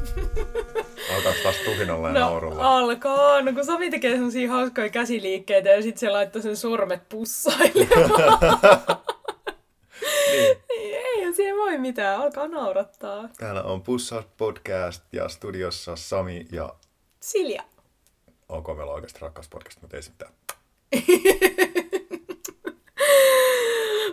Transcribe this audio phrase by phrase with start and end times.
[1.16, 2.78] Alkaa taas tuhinalla ja No naurulla.
[2.78, 3.42] alkaa.
[3.42, 8.38] No kun Sami tekee sellaisia hauskoja käsiliikkeitä ja sitten se laittaa sen sormet pussailemaan.
[10.68, 10.96] Niin.
[10.96, 13.28] Ei siihen voi mitään, alkaa naurattaa.
[13.38, 16.74] Täällä on Pussaus Podcast ja studiossa Sami ja
[17.20, 17.62] Silja.
[18.48, 20.32] OK, meillä oikeasti rakkaus podcast, mutta ei se mitään.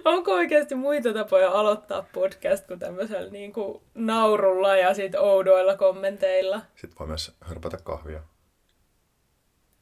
[0.07, 6.61] Onko oikeasti muita tapoja aloittaa podcast kuin tämmöisellä niin kuin naurulla ja sit oudoilla kommenteilla?
[6.75, 8.19] Sitten voi myös hörpätä kahvia.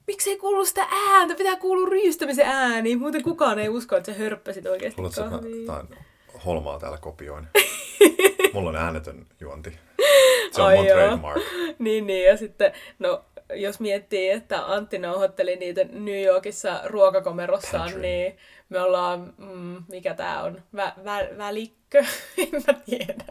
[0.07, 1.35] Miksi ei kuulu sitä ääntä?
[1.35, 2.95] Pitää kuulua ryystämisen ääni.
[2.95, 5.55] Muuten kukaan ei usko, että sä hörppäsit oikeasti Luuletko, mä kahvia.
[5.55, 5.87] jotain
[6.45, 7.47] holmaa täällä kopioin?
[8.53, 9.79] Mulla on äänetön juonti.
[10.51, 10.97] Se on Ai mun joo.
[10.97, 11.41] trademark.
[11.79, 12.25] Niin, niin.
[12.27, 18.01] Ja sitten, no, jos miettii, että Antti nauhoitteli niitä New Yorkissa ruokakomerossaan, Pantry.
[18.01, 18.37] niin
[18.69, 22.05] me ollaan, mm, mikä tää on, Vä, vä, välikkö?
[22.37, 23.25] en mä tiedä.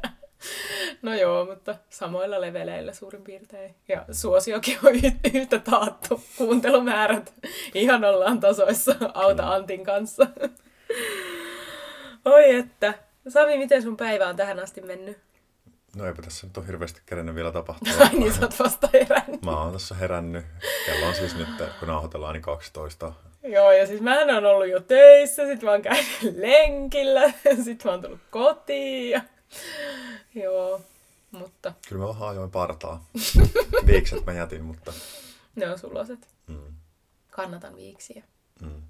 [1.03, 3.75] No joo, mutta samoilla leveleillä suurin piirtein.
[3.89, 6.23] Ja suosiokin on y- yhtä taattu.
[6.39, 7.35] Kuuntelumäärät
[7.75, 10.27] ihan ollaan tasoissa Auta Antin kanssa.
[12.25, 12.95] Oi että.
[13.29, 15.19] Sami, miten sun päivä on tähän asti mennyt?
[15.97, 17.93] No eipä tässä nyt ole hirveästi kerennyt vielä tapahtua.
[18.01, 19.43] Ai niin, sä oot vasta herännyt.
[19.43, 20.45] Mä oon tässä herännyt.
[20.87, 23.13] Kello on siis nyt, kun nauhoitellaan, niin 12.
[23.43, 27.33] Joo, ja siis mähän on ollut jo töissä, sit mä oon käynyt lenkillä,
[27.65, 29.21] sit mä oon tullut kotiin ja...
[30.35, 30.81] Joo,
[31.31, 33.05] mutta Kyllä mä vähän ajoin partaa.
[33.87, 34.93] Viikset mä jätin, mutta...
[35.55, 36.29] ne on suloset.
[36.47, 36.75] Mm,
[37.31, 38.25] Kannatan viiksiä.
[38.61, 38.83] mm.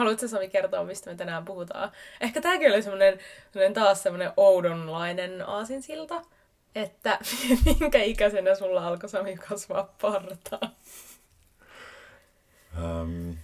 [0.00, 1.92] Haluatko Sami kertoa, mistä me tänään puhutaan?
[2.20, 3.18] Ehkä tääkin oli semmonen,
[3.52, 6.22] semmonen taas semmonen oudonlainen aasinsilta,
[6.74, 7.18] että
[7.80, 10.60] minkä ikäisenä sulla alkoi Sami kasvaa partaa?
[12.84, 13.36] Um,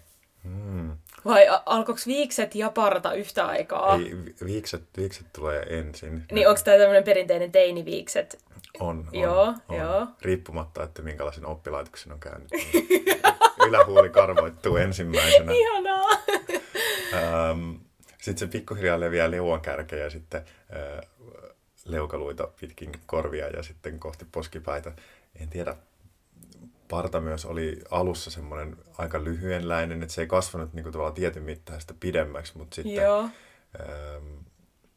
[0.44, 0.96] mm.
[1.24, 3.94] Vai a- alkoiks viikset ja parta yhtä aikaa?
[3.96, 6.24] Ei, vi- viikset, viikset tulee ensin.
[6.32, 8.38] Niin onko tää tämmönen perinteinen teiniviikset?
[8.80, 9.76] On, on, Joo, on.
[9.76, 10.06] joo.
[10.22, 12.48] Riippumatta, että minkälaisen oppilaitoksen on käynyt.
[13.68, 15.52] Ylähuuli karvoittuu ensimmäisenä.
[15.52, 16.10] Ihanaa!
[17.14, 17.74] Ähm,
[18.22, 20.44] sitten se pikkuhiljaa leviää leuan kärkeä ja sitten
[20.76, 21.10] äh,
[21.84, 24.92] leukaluita pitkin korvia ja sitten kohti poskipäitä.
[25.40, 25.76] En tiedä,
[26.88, 31.94] parta myös oli alussa semmoinen aika lyhyenläinen, että se ei kasvanut niin tavallaan tietyn mittaista
[32.00, 33.20] pidemmäksi, mutta sitten Joo.
[33.80, 34.26] ähm,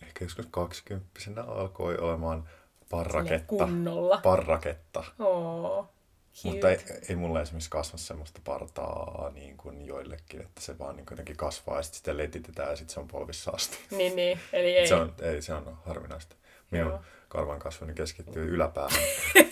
[0.02, 2.50] ehkä joskus kaksikymppisenä alkoi olemaan
[2.90, 3.46] parraketta.
[3.48, 4.20] kunnolla.
[4.24, 5.04] Parraketta.
[5.20, 5.90] Oo.
[6.44, 6.78] Mutta ei,
[7.10, 11.78] ei mulla esimerkiksi kasva semmoista partaa niin kuin joillekin, että se vaan niin jotenkin kasvaa
[11.78, 13.78] ja sitten sitä letitetään ja sitten se on polvissa asti.
[13.92, 14.40] Niin, niin.
[14.54, 14.88] Eli ei.
[14.88, 16.36] Se on, ei, se on harvinaista.
[16.72, 17.02] Minun Joo.
[17.30, 19.00] karvan kasvuni keskittyy yläpäähän.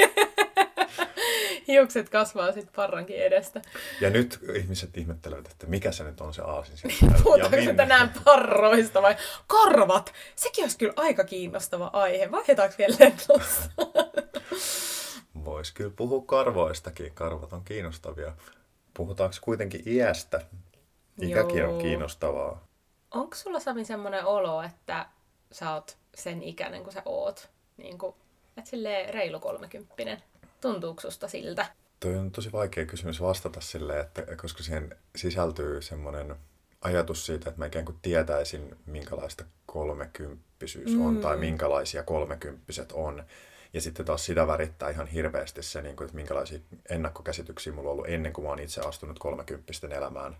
[1.67, 3.61] Hiukset kasvaa sitten parrankin edestä.
[4.01, 6.75] Ja nyt ihmiset ihmettelevät, että mikä se nyt on se aasin
[7.23, 9.15] Puhutaanko me tänään parroista vai
[9.47, 10.13] karvat?
[10.35, 12.31] Sekin olisi kyllä aika kiinnostava aihe.
[12.31, 13.71] Vaihdetaanko vielä lennossa?
[15.47, 17.11] Voisi kyllä puhua karvoistakin.
[17.13, 18.33] Karvat on kiinnostavia.
[18.93, 20.41] Puhutaanko kuitenkin iästä?
[21.21, 21.73] Ikäkin Joo.
[21.75, 22.63] on kiinnostavaa.
[23.11, 25.05] Onko sulla Sami semmoinen olo, että
[25.51, 27.49] sä oot sen ikäinen kuin sä oot?
[27.77, 28.15] Niin kuin,
[28.57, 30.23] et silleen reilu kolmekymppinen.
[30.61, 31.65] Tuntuuko susta siltä?
[31.99, 36.35] Toi on tosi vaikea kysymys vastata silleen, että koska siihen sisältyy semmoinen
[36.81, 41.21] ajatus siitä, että mä ikään kuin tietäisin, minkälaista kolmekymppisyys on Mm.
[41.21, 43.23] tai minkälaisia kolmekymppiset on.
[43.73, 47.93] Ja sitten taas sitä värittää ihan hirveästi se, niin kuin, että minkälaisia ennakkokäsityksiä mulla on
[47.93, 50.37] ollut ennen kuin mä oon itse astunut kolmekymppisten elämään.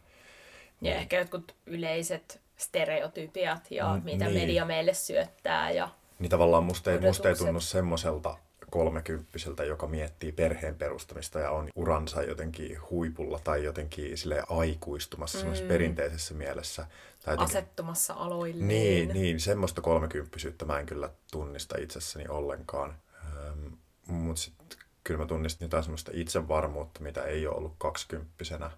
[0.82, 4.40] Ja ehkä jotkut yleiset stereotypiat ja Mm, mitä niin.
[4.40, 5.72] media meille syöttää.
[5.72, 5.90] Ja...
[6.20, 8.38] Niin tavallaan musta ei, musta ei tunnu semmoiselta
[8.70, 15.68] kolmekymppiseltä, joka miettii perheen perustamista ja on uransa jotenkin huipulla tai jotenkin sille aikuistumassa mm.
[15.68, 16.82] perinteisessä mielessä.
[17.26, 18.68] Tai jotenkin, Asettumassa aloilleen.
[18.68, 22.96] niin, niin, semmoista kolmekymppisyyttä mä en kyllä tunnista itsessäni ollenkaan.
[24.08, 24.68] Mutta sitten
[25.04, 28.72] kyllä mä tunnistin jotain semmoista itsevarmuutta, mitä ei ole ollut kaksikymppisenä.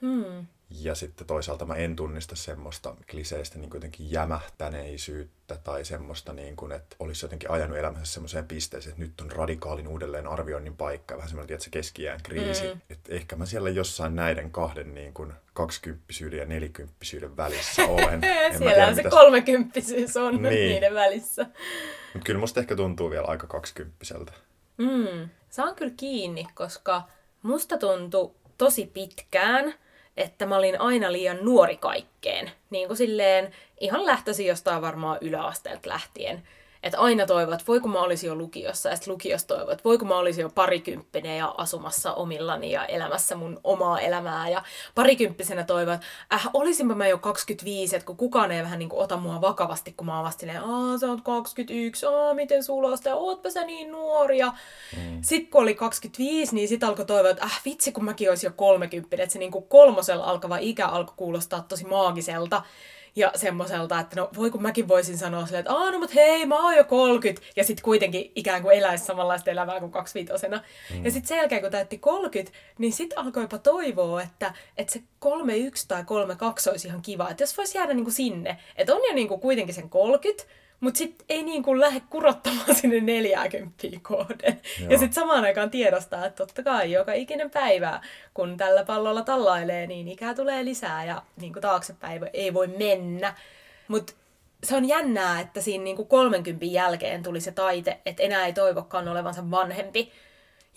[0.00, 0.46] Hmm.
[0.70, 6.72] Ja sitten toisaalta mä en tunnista semmoista kliseistä niin jotenkin jämähtäneisyyttä tai semmoista, niin kuin,
[6.72, 11.16] että olisi jotenkin ajanut elämänsä semmoiseen pisteeseen, että nyt on radikaalin uudelleen arvioinnin paikka.
[11.16, 12.74] Vähän semmoinen, että se keskiään kriisi.
[12.74, 12.80] Mm.
[12.90, 18.20] Että ehkä mä siellä jossain näiden kahden niin kuin kaksikymppisyyden ja nelikymppisyyden välissä olen.
[18.50, 20.52] Siellä tiedä, on se mitä- kolmekymppisyys on Niin.
[20.54, 21.46] niiden välissä.
[22.14, 24.32] Mutta kyllä musta ehkä tuntuu vielä aika kaksikymppiseltä.
[24.76, 25.28] Mm.
[25.50, 27.02] Saan kyllä kiinni, koska
[27.42, 29.74] musta tuntui tosi pitkään,
[30.16, 32.50] että mä olin aina liian nuori kaikkeen.
[32.70, 36.42] Niin kuin silleen ihan lähtöisin jostain varmaan yläasteelta lähtien.
[36.84, 39.84] Että aina toivot, että voi kun mä olisin jo lukiossa, ja sitten lukiossa toivot, että
[39.84, 44.48] voi kun mä olisin jo parikymppinen ja asumassa omillani ja elämässä mun omaa elämää.
[44.48, 44.62] Ja
[44.94, 46.00] parikymppisenä toivot,
[46.34, 49.92] äh, olisinpa mä jo 25, että kun kukaan ei vähän niin kuin ota mua vakavasti,
[49.92, 53.64] kun mä oon vasta silleen, aah, sä oot 21, aah, miten sulasta, ja ootpa sä
[53.64, 54.38] niin nuori.
[54.38, 54.52] Ja
[54.96, 55.18] mm.
[55.22, 58.52] sitten kun oli 25, niin sitten alkoi toivoa, että äh, vitsi, kun mäkin olisin jo
[58.56, 62.62] 30, että se niin kuin kolmosella alkava ikä alkoi kuulostaa tosi maagiselta
[63.16, 66.46] ja semmoiselta, että no voi kun mäkin voisin sanoa silleen, että aah no mut hei
[66.46, 71.04] mä oon jo 30 ja sitten kuitenkin ikään kuin eläisi samanlaista elämää kuin 25 mm.
[71.04, 75.88] Ja sitten sen jälkeen kun täytti 30, niin sitten alkoipa toivoa, että, että se 31
[75.88, 79.14] tai 32 olisi ihan kiva, että jos voisi jäädä niin kuin sinne, että on jo
[79.14, 80.44] niin kuin kuitenkin sen 30,
[80.80, 84.60] mutta sitten ei niin kuin lähde kurottamaan sinne 40 kohden.
[84.80, 84.90] Joo.
[84.90, 88.00] Ja sitten samaan aikaan tiedostaa, että totta kai joka ikinen päivä,
[88.34, 93.34] kun tällä pallolla tallailee, niin ikää tulee lisää ja niin kuin taaksepäin ei voi mennä.
[93.88, 94.12] Mutta
[94.64, 98.52] se on jännää, että siinä niin kuin 30 jälkeen tuli se taite, että enää ei
[98.52, 100.12] toivokaan olevansa vanhempi.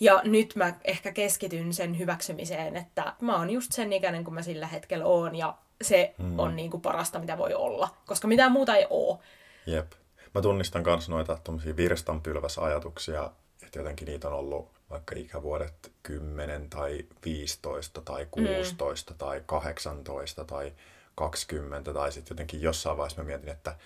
[0.00, 4.42] Ja nyt mä ehkä keskityn sen hyväksymiseen, että mä oon just sen ikäinen, kun mä
[4.42, 6.38] sillä hetkellä oon, ja se mm.
[6.38, 7.88] on niin kuin parasta, mitä voi olla.
[8.06, 9.20] Koska mitään muuta ei oo.
[9.68, 9.92] Jep.
[10.34, 11.38] Mä tunnistan myös noita
[11.76, 13.30] virstanpylväsajatuksia,
[13.62, 19.18] että jotenkin niitä on ollut vaikka ikävuodet 10 tai 15 tai 16 mm.
[19.18, 20.72] tai 18 tai
[21.14, 23.76] 20 tai sitten jotenkin jossain vaiheessa mä mietin, että,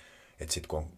[0.41, 0.89] että sitten kun on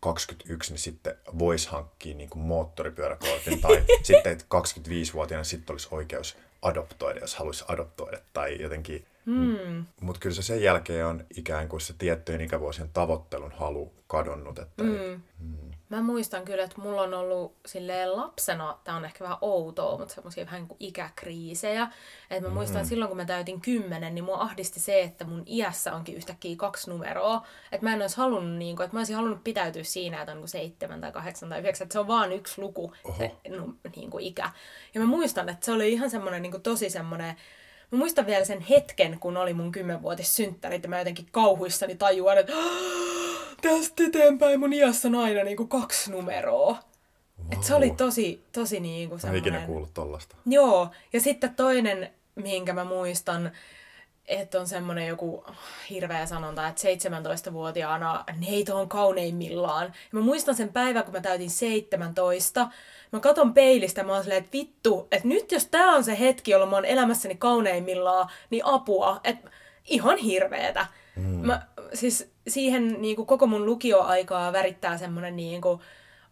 [0.00, 6.36] 21, niin sitten voisi hankkia niin kuin moottoripyöräkortin tai sitten, että 25-vuotiaana sitten olisi oikeus
[6.62, 9.84] adoptoida, jos haluaisi adoptoida tai jotenkin Mm.
[10.00, 14.58] Mutta kyllä se sen jälkeen on ikään kuin se tiettyjen ikävuosien tavoittelun halu kadonnut.
[14.58, 14.94] Että mm.
[14.94, 15.70] Ei, mm.
[15.88, 20.14] Mä muistan kyllä, että mulla on ollut silleen lapsena, tää on ehkä vähän outoa, mutta
[20.14, 21.88] semmoisia vähän kuin ikäkriisejä.
[22.30, 22.54] Että mä mm.
[22.54, 26.14] muistan, että silloin kun mä täytin kymmenen, niin mua ahdisti se, että mun iässä onkin
[26.14, 27.46] yhtäkkiä kaksi numeroa.
[27.72, 30.38] Että mä en olisi halunnut, niin kuin, että mä olisin halunnut pitäytyä siinä, että on
[30.38, 34.10] niin seitsemän tai kahdeksan tai yhdeksän, että se on vaan yksi luku, se, no, niin
[34.10, 34.50] kuin ikä.
[34.94, 37.36] Ja mä muistan, että se oli ihan semmoinen niin kuin tosi semmoinen
[37.90, 42.38] Mä muistan vielä sen hetken, kun oli mun kymmenvuotis synttäri, että mä jotenkin kauhuissani tajuan,
[42.38, 42.52] että
[43.62, 46.66] tästä eteenpäin mun iässä on aina niin kuin kaksi numeroa.
[46.68, 47.52] Wow.
[47.52, 49.52] Et se oli tosi, tosi niin kuin semmoinen...
[49.52, 50.36] Mä ikinä kuullut tollasta.
[50.46, 53.50] Joo, ja sitten toinen, mihinkä mä muistan,
[54.30, 55.44] että on semmoinen joku
[55.90, 59.84] hirveä sanonta, että 17-vuotiaana neito on kauneimmillaan.
[59.86, 62.68] Ja mä muistan sen päivän, kun mä täytin 17.
[63.12, 66.50] Mä katon peilistä, mä oon silleen, että vittu, että nyt jos tää on se hetki,
[66.50, 69.50] jolloin mä oon elämässäni kauneimmillaan, niin apua, että
[69.84, 70.86] ihan hirveetä.
[71.16, 71.46] Mm.
[71.46, 71.62] Mä,
[71.94, 75.80] siis siihen niin kuin koko mun lukioaikaa värittää semmoinen niin kuin,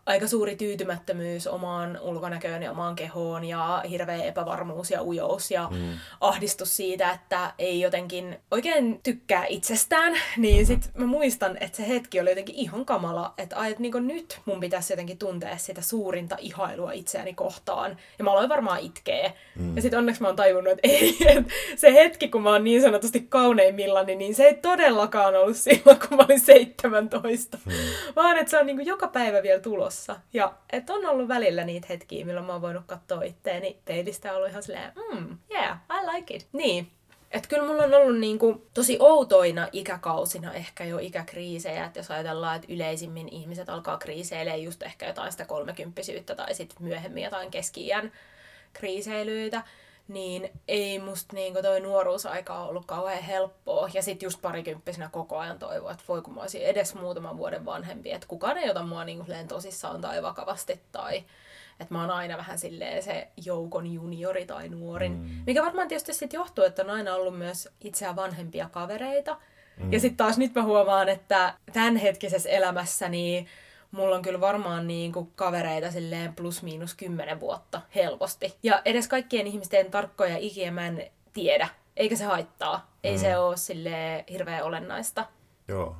[0.08, 5.98] aika suuri tyytymättömyys omaan ulkonäköön ja omaan kehoon ja hirveä epävarmuus ja ujous ja mm.
[6.20, 12.20] ahdistus siitä, että ei jotenkin oikein tykkää itsestään, niin sit mä muistan, että se hetki
[12.20, 16.36] oli jotenkin ihan kamala, että ai, että niin nyt mun pitäisi jotenkin tuntea sitä suurinta
[16.40, 17.96] ihailua itseäni kohtaan.
[18.18, 19.32] Ja mä aloin varmaan itkeä.
[19.56, 19.76] Mm.
[19.76, 22.82] Ja sitten onneksi mä oon tajunnut, että ei, että se hetki, kun mä oon niin
[22.82, 27.58] sanotusti kauneimmillani, niin se ei todellakaan ollut silloin, kun mä olin 17.
[27.64, 27.72] Mm.
[28.16, 30.20] Vaan että se on niin joka päivä vielä tulossa tulossa.
[30.32, 34.50] Ja et on ollut välillä niitä hetkiä, milloin mä oon voinut katsoa itteeni peilistä ollut
[34.50, 36.48] ihan silleen, mm, yeah, I like it.
[36.52, 36.90] Niin,
[37.30, 42.56] et kyllä mulla on ollut niinku tosi outoina ikäkausina ehkä jo ikäkriisejä, että jos ajatellaan,
[42.56, 47.90] että yleisimmin ihmiset alkaa kriiseilemään just ehkä jotain sitä kolmekymppisyyttä tai sitten myöhemmin jotain keski
[48.72, 49.62] kriiseilyitä,
[50.08, 53.88] niin ei musta niinku toi nuoruusaika ollut kauhean helppoa.
[53.94, 57.64] Ja sitten just parikymppisenä koko ajan toivoa, että voi kun mä olisin edes muutaman vuoden
[57.64, 61.24] vanhempi, että kukaan ei ota mua niinku tosissaan tai vakavasti tai
[61.80, 65.12] että mä oon aina vähän silleen se joukon juniori tai nuorin.
[65.12, 65.42] Mm.
[65.46, 69.36] Mikä varmaan tietysti sitten johtuu, että on aina ollut myös itseä vanhempia kavereita.
[69.76, 69.92] Mm.
[69.92, 73.48] Ja sitten taas nyt mä huomaan, että tämänhetkisessä elämässäni niin
[73.90, 78.54] mulla on kyllä varmaan niin kuin kavereita silleen plus miinus kymmenen vuotta helposti.
[78.62, 82.92] Ja edes kaikkien ihmisten tarkkoja ikiä mä en tiedä, eikä se haittaa.
[83.04, 83.20] Ei mm.
[83.20, 85.26] se ole sille hirveän olennaista.
[85.68, 85.96] Joo,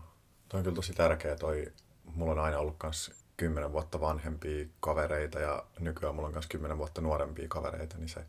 [0.48, 1.72] toi on kyllä tosi tärkeä toi.
[2.14, 6.78] Mulla on aina ollut kans kymmenen vuotta vanhempia kavereita ja nykyään mulla on myös kymmenen
[6.78, 8.20] vuotta nuorempia kavereita, niin se,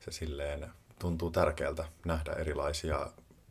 [0.00, 3.06] se silleen tuntuu tärkeältä nähdä erilaisia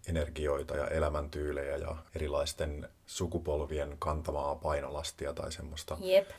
[0.08, 5.98] energioita ja elämäntyylejä ja erilaisten sukupolvien kantamaa painolastia tai semmoista.
[6.02, 6.30] Jep.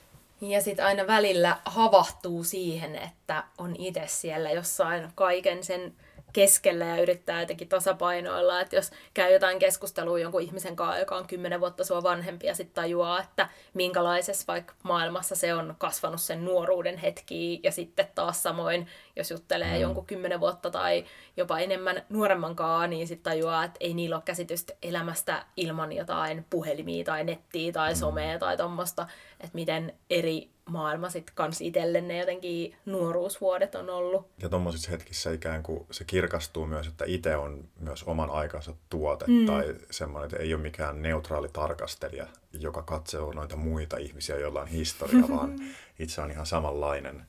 [0.40, 5.94] Ja sitten aina välillä havahtuu siihen, että on itse siellä jossain kaiken sen
[6.32, 11.26] keskellä ja yrittää jotenkin tasapainoilla, että jos käy jotain keskustelua jonkun ihmisen kanssa, joka on
[11.26, 16.44] kymmenen vuotta sua vanhempi ja sitten tajuaa, että minkälaisessa vaikka maailmassa se on kasvanut sen
[16.44, 19.80] nuoruuden hetkiin ja sitten taas samoin, jos juttelee mm.
[19.80, 21.04] jonkun kymmenen vuotta tai
[21.36, 26.46] jopa enemmän nuoremman kanssa, niin sitten tajuaa, että ei niillä ole käsitystä elämästä ilman jotain
[26.50, 27.96] puhelimia tai nettiä tai mm.
[27.96, 29.06] somea tai tuommoista,
[29.40, 34.26] että miten eri maailma sitten kans itselle ne jotenkin nuoruusvuodet on ollut.
[34.42, 39.24] Ja tuommoisissa hetkissä ikään kuin se kirkastuu myös, että itse on myös oman aikansa tuote
[39.28, 39.46] mm.
[39.46, 44.68] tai semmoinen, että ei ole mikään neutraali tarkastelija, joka katsoo noita muita ihmisiä, joilla on
[44.68, 45.58] historia, vaan
[45.98, 47.26] itse on ihan samanlainen.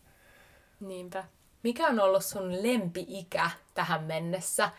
[0.79, 1.23] Niinpä.
[1.63, 4.69] Mikä on ollut sun lempi-ikä tähän mennessä?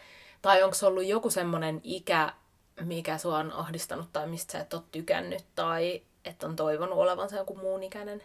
[0.43, 2.33] Tai onko ollut joku semmoinen ikä,
[2.81, 7.37] mikä sua on ahdistanut tai mistä sä et ole tykännyt tai että on toivonut olevansa
[7.37, 8.23] joku muun ikäinen?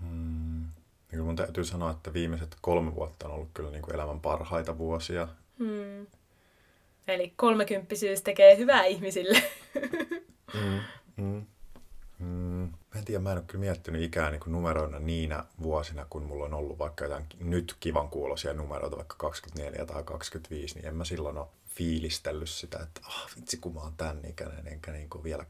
[0.00, 0.64] Hmm.
[1.12, 4.78] Niin mun täytyy sanoa, että viimeiset kolme vuotta on ollut kyllä niin kuin elämän parhaita
[4.78, 5.28] vuosia.
[5.58, 6.06] Hmm.
[7.08, 9.42] Eli kolmekymppisyys tekee hyvää ihmisille.
[10.54, 10.80] mm,
[11.16, 11.46] mm,
[12.18, 12.72] mm.
[12.94, 16.22] Mä en tiedä, mä en ole kyllä miettinyt ikää niin kuin numeroina niinä vuosina, kun
[16.22, 20.94] mulla on ollut vaikka jotain nyt kivan kuulosia numeroita, vaikka 24 tai 25, niin en
[20.94, 25.10] mä silloin ole fiilistellyt sitä, että ah, vitsi kun mä oon tän ikäinen, enkä niin
[25.10, 25.46] kuin vielä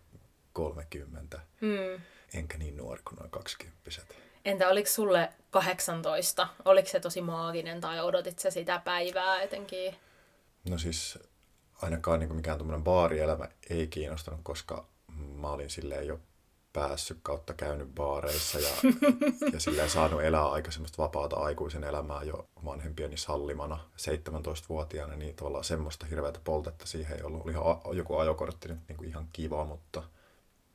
[0.52, 2.02] 30, mm.
[2.34, 3.90] enkä niin nuori kuin noin 20
[4.44, 6.49] Entä oliko sulle 18?
[6.64, 9.94] Oliko se tosi maaginen tai odotit se sitä päivää jotenkin?
[10.68, 11.18] No siis
[11.82, 14.87] ainakaan niin mikään tuommoinen baarielämä ei kiinnostanut, koska
[15.40, 16.20] mä olin silleen jo
[16.72, 18.70] päässyt kautta käynyt baareissa ja,
[19.52, 25.64] ja silleen saanut elää aika semmoista vapaata aikuisen elämää jo vanhempieni sallimana 17-vuotiaana, niin tavallaan
[25.64, 27.42] semmoista hirveätä poltetta siihen ei ollut.
[27.42, 30.02] Oli ihan joku ajokortti nyt niin kuin ihan kiva, mutta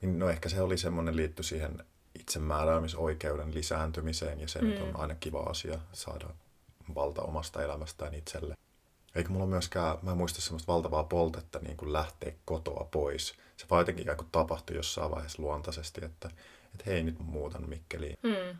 [0.01, 1.83] no ehkä se oli semmoinen liitty siihen
[2.19, 4.67] itsemääräämisoikeuden lisääntymiseen ja se mm.
[4.67, 6.29] nyt on aina kiva asia saada
[6.95, 8.57] valta omasta elämästään itselle.
[9.15, 13.33] Eikä mulla myöskään, mä en muista semmoista valtavaa poltetta niin kuin lähteä kotoa pois.
[13.57, 16.29] Se vaan jotenkin ikään kuin tapahtui jossain vaiheessa luontaisesti, että,
[16.73, 18.17] että hei nyt muutan Mikkeliin.
[18.23, 18.57] Mm.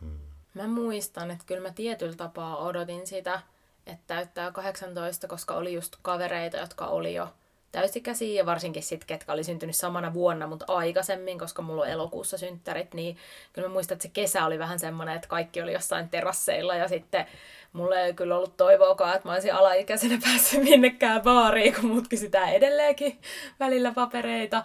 [0.00, 0.18] Mm.
[0.54, 3.42] Mä muistan, että kyllä mä tietyllä tapaa odotin sitä,
[3.86, 7.34] että täyttää 18, koska oli just kavereita, jotka oli jo
[7.72, 12.38] täysikäisiä ja varsinkin sitten, ketkä oli syntynyt samana vuonna, mutta aikaisemmin, koska mulla on elokuussa
[12.38, 13.16] synttärit, niin
[13.52, 16.88] kyllä mä muistan, että se kesä oli vähän semmoinen, että kaikki oli jossain terasseilla ja
[16.88, 17.26] sitten
[17.72, 22.50] mulla ei kyllä ollut toivoakaan, että mä olisin alaikäisenä päässyt minnekään baariin, kun muutkin sitä
[22.50, 23.18] edelleenkin
[23.60, 24.64] välillä papereita.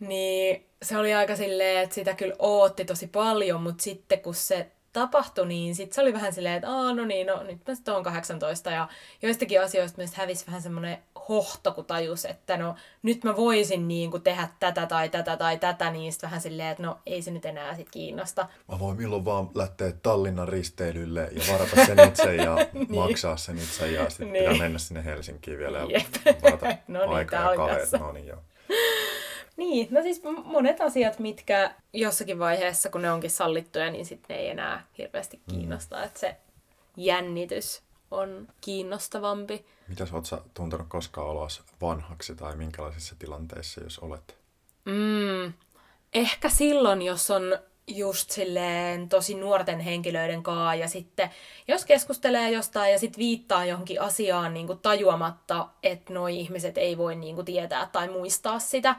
[0.00, 4.70] Niin se oli aika silleen, että sitä kyllä ootti tosi paljon, mutta sitten kun se
[4.92, 7.94] tapahtui, niin sitten se oli vähän silleen, että Aa, no niin, no nyt mä sitten
[7.94, 8.88] oon 18 ja
[9.22, 10.98] joistakin asioista myös hävisi vähän semmoinen
[11.30, 15.58] hohto, kun tajus, että no nyt mä voisin niin kuin tehdä tätä tai tätä tai
[15.58, 18.48] tätä, niin sitten vähän silleen, että no ei se nyt enää sit kiinnosta.
[18.68, 22.94] Mä voin milloin vaan lähteä Tallinnan risteilylle ja varata sen itse ja niin.
[22.94, 24.44] maksaa sen itse ja sitten niin.
[24.44, 26.42] pitää mennä sinne Helsinkiin vielä ja Jep.
[26.42, 27.92] varata no niin, aikaa ja kaverit.
[27.92, 28.38] No niin, joo.
[29.56, 34.42] Niin, no siis monet asiat, mitkä jossakin vaiheessa, kun ne onkin sallittuja, niin sitten ne
[34.42, 35.42] ei enää hirveästi mm.
[35.54, 35.96] kiinnosta.
[35.96, 36.04] Mm.
[36.04, 36.36] Että se
[36.96, 39.64] jännitys on kiinnostavampi.
[39.90, 44.36] Mitä sä oot tuntenut koskaan olos vanhaksi tai minkälaisissa tilanteissa, jos olet?
[44.84, 45.52] Mm,
[46.14, 51.30] ehkä silloin, jos on just silleen tosi nuorten henkilöiden kanssa ja sitten
[51.68, 56.98] jos keskustelee jostain ja sitten viittaa johonkin asiaan niin kuin tajuamatta, että noi ihmiset ei
[56.98, 58.96] voi niin kuin tietää tai muistaa sitä,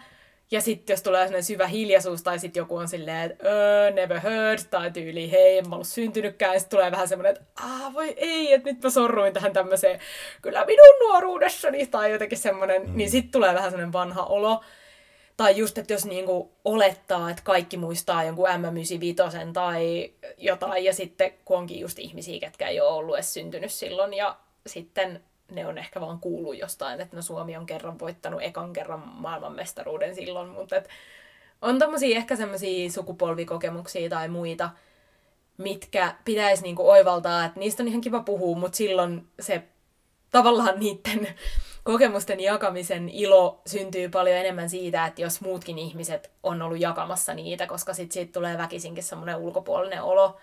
[0.51, 3.45] ja sitten jos tulee sellainen syvä hiljaisuus tai sitten joku on silleen, että
[3.93, 7.93] never heard, tai tyyli, hei, en mä ollut syntynytkään, sitten tulee vähän semmoinen, että ah,
[7.93, 9.99] voi ei, että nyt mä sorruin tähän tämmöiseen,
[10.41, 12.97] kyllä minun nuoruudessani, tai jotenkin semmoinen, mm.
[12.97, 14.61] niin sitten tulee vähän semmoinen vanha olo.
[15.37, 21.31] Tai just, että jos niinku olettaa, että kaikki muistaa jonkun M95 tai jotain, ja sitten
[21.45, 25.77] kun onkin just ihmisiä, ketkä ei ole ollut edes syntynyt silloin, ja sitten ne on
[25.77, 30.75] ehkä vaan kuullut jostain, että no Suomi on kerran voittanut ekan kerran maailmanmestaruuden silloin, mutta
[30.75, 30.89] et
[31.61, 34.69] on tommosia ehkä semmoisia sukupolvikokemuksia tai muita,
[35.57, 39.63] mitkä pitäisi niinku oivaltaa, että niistä on ihan kiva puhua, mutta silloin se
[40.31, 41.27] tavallaan niiden
[41.83, 47.67] kokemusten jakamisen ilo syntyy paljon enemmän siitä, että jos muutkin ihmiset on ollut jakamassa niitä,
[47.67, 50.37] koska sitten siitä tulee väkisinkin semmoinen ulkopuolinen olo,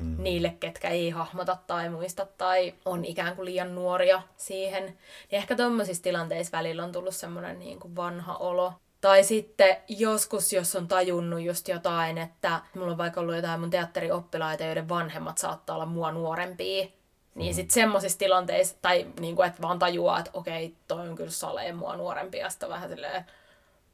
[0.00, 0.16] mm.
[0.18, 4.84] niille, ketkä ei hahmota tai muista tai on ikään kuin liian nuoria siihen.
[4.84, 4.98] Niin
[5.32, 8.72] ehkä tuommoisissa tilanteissa välillä on tullut semmoinen niin kuin vanha olo.
[9.00, 13.70] Tai sitten joskus, jos on tajunnut just jotain, että mulla on vaikka ollut jotain mun
[13.70, 16.86] teatterioppilaita, joiden vanhemmat saattaa olla mua nuorempia,
[17.34, 17.56] niin mm.
[17.56, 21.76] sitten semmoisissa tilanteissa, tai niin kuin, että vaan tajuaa, että okei, toi on kyllä saleen
[21.76, 23.24] mua nuorempi, ja sitten vähän silleen,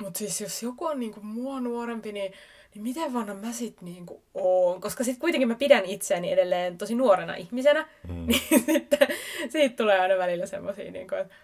[0.03, 2.33] mutta siis jos joku on niinku mua nuorempi, niin
[2.75, 4.81] niin miten vanha mä sit niinku oon?
[4.81, 8.27] Koska sit kuitenkin mä pidän itseäni edelleen tosi nuorena ihmisenä, mm.
[8.29, 9.09] niin sitten
[9.49, 11.35] siitä tulee aina välillä semmosia niinku, että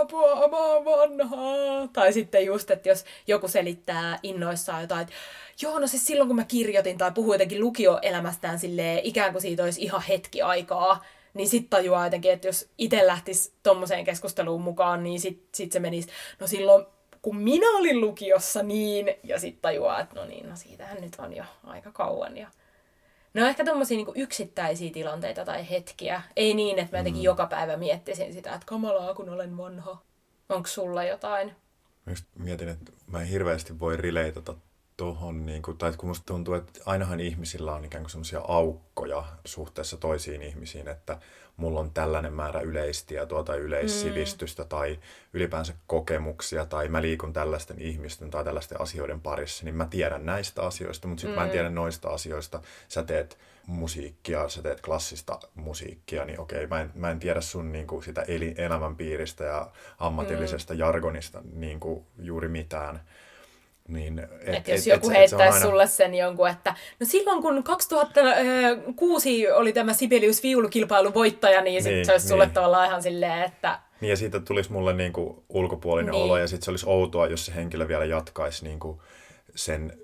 [0.00, 1.88] apua, mä oon vanhaa.
[1.92, 5.14] Tai sitten just, että jos joku selittää innoissaan jotain, että
[5.62, 9.62] joo, no siis silloin kun mä kirjoitin tai puhuin jotenkin lukioelämästään silleen, ikään kuin siitä
[9.62, 15.02] olisi ihan hetki aikaa, niin sitten tajuaa jotenkin, että jos itse lähtisi tommoseen keskusteluun mukaan,
[15.02, 16.08] niin sitten sit se menisi,
[16.40, 16.86] no silloin
[17.24, 21.36] kun minä olin lukiossa niin, ja sitten tajuaa, että no niin, no siitähän nyt on
[21.36, 22.36] jo aika kauan.
[22.36, 22.48] Ja...
[23.34, 26.22] No ehkä tommosia niin yksittäisiä tilanteita tai hetkiä.
[26.36, 27.24] Ei niin, että mä jotenkin mm.
[27.24, 30.02] joka päivä miettisin sitä, että kamalaa kun olen vanha.
[30.48, 31.52] Onko sulla jotain?
[32.06, 34.54] Mä mietin, että mä en hirveästi voi rileitata
[34.96, 39.24] tuohon, niin kuin, tai kun musta tuntuu, että ainahan ihmisillä on ikään kuin semmoisia aukkoja
[39.44, 41.18] suhteessa toisiin ihmisiin, että
[41.56, 44.68] mulla on tällainen määrä yleistietoa tai yleissivistystä mm.
[44.68, 44.98] tai
[45.32, 50.62] ylipäänsä kokemuksia tai mä liikun tällaisten ihmisten tai tällaisten asioiden parissa, niin mä tiedän näistä
[50.62, 51.38] asioista, mutta sitten mm.
[51.38, 51.52] mä en mm.
[51.52, 52.62] tiedä noista asioista.
[52.88, 57.72] Sä teet musiikkia, sä teet klassista musiikkia, niin okei, mä en, mä en tiedä sun
[57.72, 60.80] niin kuin, sitä eli, elämänpiiristä ja ammatillisesta mm.
[60.80, 63.00] jargonista niin kuin, juuri mitään.
[63.88, 65.66] Niin, et, et jos et, joku et, heittäisi aina...
[65.66, 71.82] sulle sen jonkun, että no silloin kun 2006 oli tämä Sibelius viulukilpailun voittaja, niin, niin
[71.82, 72.54] sitten se olisi sulle niin.
[72.54, 73.78] tavallaan ihan silleen, että...
[74.00, 76.24] Niin ja siitä tulisi mulle niinku ulkopuolinen niin.
[76.24, 79.02] olo ja sitten se olisi outoa, jos se henkilö vielä jatkaisi niinku
[79.54, 79.98] sen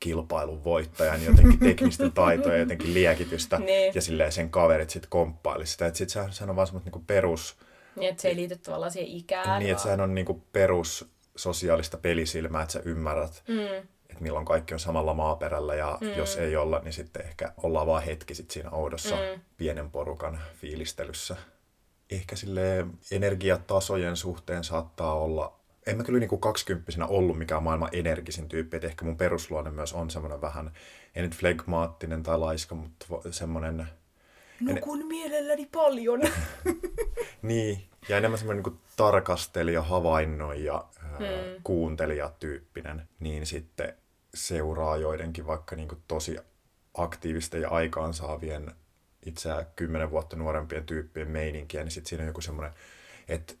[0.00, 3.92] kilpailun voittajan jotenkin teknistä taitoja ja jotenkin liekitystä niin.
[3.94, 5.86] ja silleen sen kaverit sitten komppailisi sitä.
[5.86, 7.56] Että sitten sehän on vaan semmoista niinku perus...
[7.96, 9.58] Niin, että se ei liity tavallaan siihen ikään.
[9.58, 11.08] Niin, että sehän on niinku perus
[11.38, 13.64] sosiaalista pelisilmää, että sä ymmärrät, mm.
[14.10, 16.16] että milloin kaikki on samalla maaperällä ja mm.
[16.16, 19.40] jos ei olla, niin sitten ehkä ollaan vaan hetki sit siinä oudossa mm.
[19.56, 21.36] pienen porukan fiilistelyssä.
[22.10, 28.48] Ehkä sille energiatasojen suhteen saattaa olla, en mä kyllä niin kaksikymppisenä ollut mikään maailman energisin
[28.48, 30.72] tyyppi, että ehkä mun perusluonne myös on semmoinen vähän,
[31.14, 33.86] ei nyt flegmaattinen tai laiska, mutta semmoinen...
[34.60, 35.06] Nukun en...
[35.06, 36.20] mielelläni paljon.
[37.42, 40.84] niin, ja enemmän semmoinen niin tarkastelija, havainnoija,
[41.18, 41.62] hmm.
[41.64, 43.94] kuuntelijatyyppinen, niin sitten
[44.34, 46.36] seuraa joidenkin vaikka niin kuin tosi
[46.94, 48.72] aktiivisten ja aikaansaavien
[49.26, 52.72] itseään kymmenen vuotta nuorempien tyyppien meininkiä, niin sitten siinä on joku semmoinen,
[53.28, 53.54] että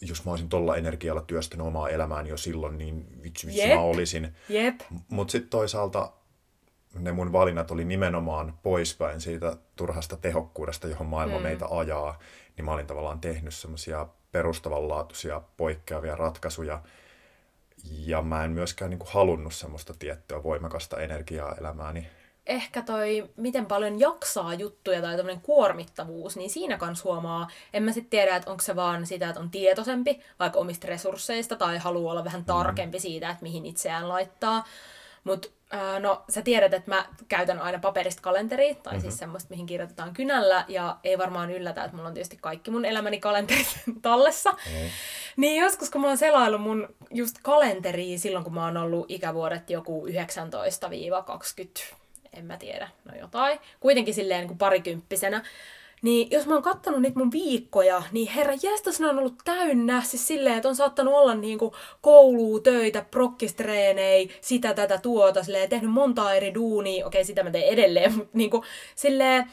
[0.00, 3.74] jos mä olisin tuolla energialla työstänyt omaa elämääni jo silloin, niin vitsi, vitsi yep.
[3.74, 4.34] mä olisin.
[4.50, 4.80] Yep.
[5.08, 6.12] Mutta sitten toisaalta
[6.94, 11.42] ne mun valinnat oli nimenomaan poispäin siitä turhasta tehokkuudesta, johon maailma hmm.
[11.42, 12.18] meitä ajaa,
[12.56, 16.82] niin mä olin tavallaan tehnyt semmoisia perustavanlaatuisia poikkeavia ratkaisuja.
[18.06, 22.06] Ja mä en myöskään niin kuin halunnut semmoista tiettyä voimakasta energiaa elämääni.
[22.46, 27.92] Ehkä toi, miten paljon jaksaa juttuja tai tämmöinen kuormittavuus, niin siinä kanssa huomaa, en mä
[27.92, 32.12] sitten tiedä, että onko se vaan sitä, että on tietoisempi vaikka omista resursseista tai haluaa
[32.12, 33.02] olla vähän tarkempi mm.
[33.02, 34.64] siitä, että mihin itseään laittaa.
[35.24, 35.48] Mutta
[36.00, 39.00] no, sä tiedät, että mä käytän aina paperista kalenteria, tai mm-hmm.
[39.00, 39.18] siis mhm.
[39.18, 43.20] semmoista, mihin kirjoitetaan kynällä, ja ei varmaan yllätä, että mulla on tietysti kaikki mun elämäni
[43.20, 44.50] kalenterit tallessa.
[44.50, 44.88] Mm.
[45.36, 49.70] Niin joskus, kun mä oon selaillut mun just kalenteria silloin, kun mä oon ollut ikävuodet
[49.70, 51.94] joku 19-20,
[52.32, 53.58] en mä tiedä, no jotain.
[53.80, 55.44] Kuitenkin silleen niin kuin parikymppisenä,
[56.02, 60.02] niin jos mä oon kattonut niitä mun viikkoja, niin herra jästäs ne on ollut täynnä.
[60.02, 65.44] Siis silleen, että on saattanut olla niinku koulua, töitä, prokkistreenei, sitä, tätä, tuota.
[65.44, 67.06] Silleen, tehnyt monta eri duunia.
[67.06, 69.46] Okei, sitä mä teen edelleen, mutta niinku silleen,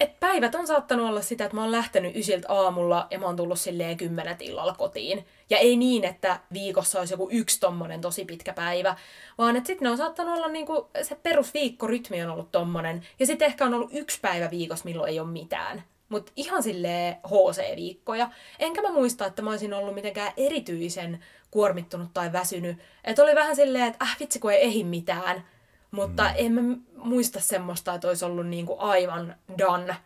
[0.00, 3.36] että päivät on saattanut olla sitä, että mä oon lähtenyt ysiltä aamulla ja mä oon
[3.36, 5.26] tullut silleen kymmenet illalla kotiin.
[5.50, 8.96] Ja ei niin, että viikossa olisi joku yksi tommonen tosi pitkä päivä,
[9.38, 13.06] vaan että sitten ne on saattanut olla niinku, se perusviikkorytmi on ollut tommonen.
[13.18, 15.82] Ja sitten ehkä on ollut yksi päivä viikossa, milloin ei ole mitään.
[16.12, 18.30] Mutta ihan silleen HC-viikkoja.
[18.58, 22.78] Enkä mä muista, että mä olisin ollut mitenkään erityisen kuormittunut tai väsynyt.
[23.04, 25.44] Että oli vähän silleen, että äh vitsi kun ei ehi mitään.
[25.90, 26.34] Mutta mm.
[26.36, 29.96] en mä muista semmoista, että olisi ollut niinku aivan done.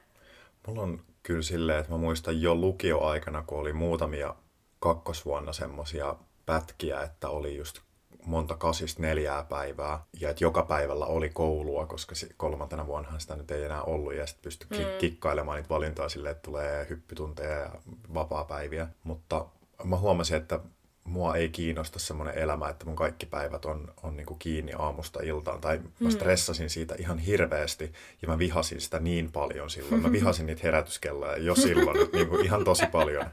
[0.67, 4.35] Mulla on kyllä silleen, että mä muistan jo lukioaikana, kun oli muutamia
[4.79, 6.17] kakkosvuonna semmosia
[6.47, 7.81] pätkiä, että oli just
[8.27, 13.51] monta kasista neljää päivää, ja että joka päivällä oli koulua, koska kolmantena vuonna sitä nyt
[13.51, 14.99] ei enää ollut, ja sitten pystyi mm.
[14.99, 17.71] kikkailemaan niitä valintoja silleen, että tulee hyppytunteja ja
[18.15, 18.89] vapaa-päiviä.
[19.05, 19.47] Mutta
[19.85, 20.61] mä huomasin, että
[21.07, 25.21] mua ei kiinnosta semmoinen elämä, että mun kaikki päivät on, on niin kuin kiinni aamusta
[25.23, 25.61] iltaan.
[25.61, 26.11] Tai mä mm.
[26.11, 30.03] stressasin siitä ihan hirveästi ja mä vihasin sitä niin paljon silloin.
[30.03, 33.25] Mä vihasin niitä herätyskelloja jo silloin niin kuin ihan tosi paljon.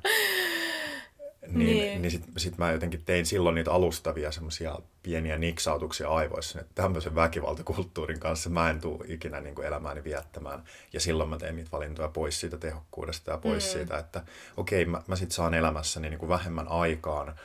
[1.47, 2.01] Niin, niin.
[2.01, 7.15] niin sitten sit mä jotenkin tein silloin niitä alustavia semmoisia pieniä niksautuksia aivoissa, että tämmöisen
[7.15, 10.63] väkivaltakulttuurin kanssa mä en tule ikinä niin kuin elämääni viettämään.
[10.93, 13.71] Ja silloin mä tein niitä valintoja pois siitä tehokkuudesta ja pois mm.
[13.71, 14.23] siitä, että
[14.57, 17.35] okei, okay, mä, mä sitten saan elämässäni niin kuin vähemmän aikaan,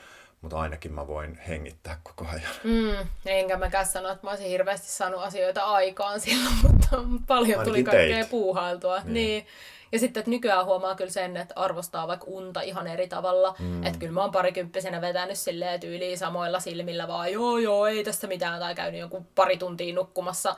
[0.41, 2.53] mutta ainakin mä voin hengittää koko ajan.
[2.65, 6.89] Mm, enkä mäkään sano, että mä olisin hirveästi saanut asioita aikaan silloin, mutta
[7.27, 8.31] paljon ainakin tuli kaikkea teit.
[8.31, 9.01] puuhailtua.
[9.01, 9.15] Niin.
[9.15, 9.47] niin.
[9.93, 13.55] Ja sitten, että nykyään huomaa kyllä sen, että arvostaa vaikka unta ihan eri tavalla.
[13.59, 13.87] Mm.
[13.87, 18.27] Että kyllä mä oon parikymppisenä vetänyt silleen tyyliin samoilla silmillä vaan, joo joo, ei tässä
[18.27, 20.57] mitään, tai käynyt joku pari tuntia nukkumassa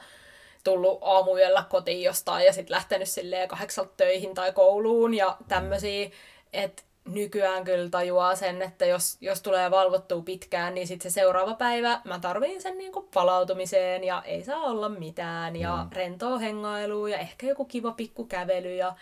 [0.64, 6.10] tullut aamuyöllä kotiin jostain ja sitten lähtenyt silleen kahdeksalta töihin tai kouluun ja tämmöisiä.
[6.52, 11.54] Että nykyään kyllä tajuaa sen, että jos, jos tulee valvottua pitkään, niin sitten se seuraava
[11.54, 15.96] päivä mä tarviin sen niin kuin palautumiseen ja ei saa olla mitään ja mm.
[15.96, 18.94] rentoa hengailua ja ehkä joku kiva pikku kävely ja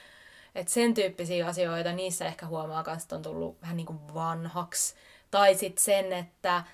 [0.58, 4.94] et sen tyyppisiä asioita, niissä ehkä huomaa myös, että on tullut vähän niin kuin vanhaksi.
[5.30, 6.64] Tai sitten sen, että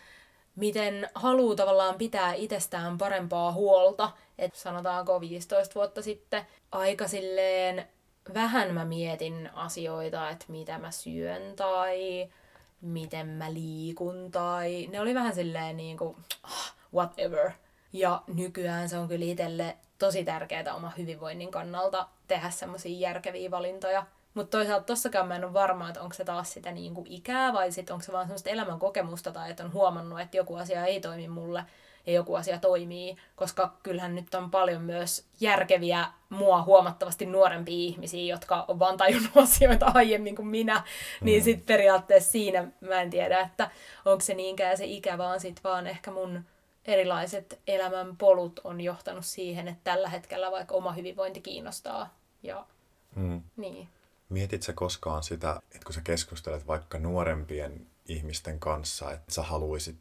[0.57, 4.11] miten haluaa tavallaan pitää itsestään parempaa huolta.
[4.39, 7.89] Että sanotaanko 15 vuotta sitten aika silleen
[8.35, 12.29] vähän mä mietin asioita, että mitä mä syön tai
[12.81, 17.51] miten mä liikun tai ne oli vähän silleen niin kuin ah, whatever.
[17.93, 24.07] Ja nykyään se on kyllä itselle tosi tärkeää oma hyvinvoinnin kannalta tehdä semmoisia järkeviä valintoja.
[24.35, 27.53] Mutta toisaalta tossakaan mä en ole varma, että onko se taas sitä niin kuin ikää
[27.53, 30.85] vai sitten onko se vaan semmoista elämän kokemusta tai että on huomannut, että joku asia
[30.85, 31.65] ei toimi mulle
[32.07, 38.35] ja joku asia toimii, koska kyllähän nyt on paljon myös järkeviä mua huomattavasti nuorempia ihmisiä,
[38.35, 41.25] jotka on vaan tajunnut asioita aiemmin kuin minä, mm.
[41.25, 43.71] niin sitten periaatteessa siinä mä en tiedä, että
[44.05, 46.45] onko se niinkään se ikä, vaan sitten vaan ehkä mun
[46.85, 52.15] erilaiset elämän polut on johtanut siihen, että tällä hetkellä vaikka oma hyvinvointi kiinnostaa.
[52.43, 52.67] Ja,
[53.17, 53.43] mm.
[53.57, 53.89] niin.
[54.29, 59.97] Mietitkö koskaan sitä, että kun sä keskustelet vaikka nuorempien ihmisten kanssa, että sä haluaisit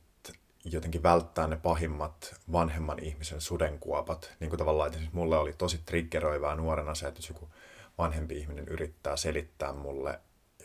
[0.65, 4.36] jotenkin välttää ne pahimmat vanhemman ihmisen sudenkuopat.
[4.39, 7.50] Niin kuin tavallaan, että mulle oli tosi triggeröivää nuorena se, että jos joku
[7.98, 10.19] vanhempi ihminen yrittää selittää mulle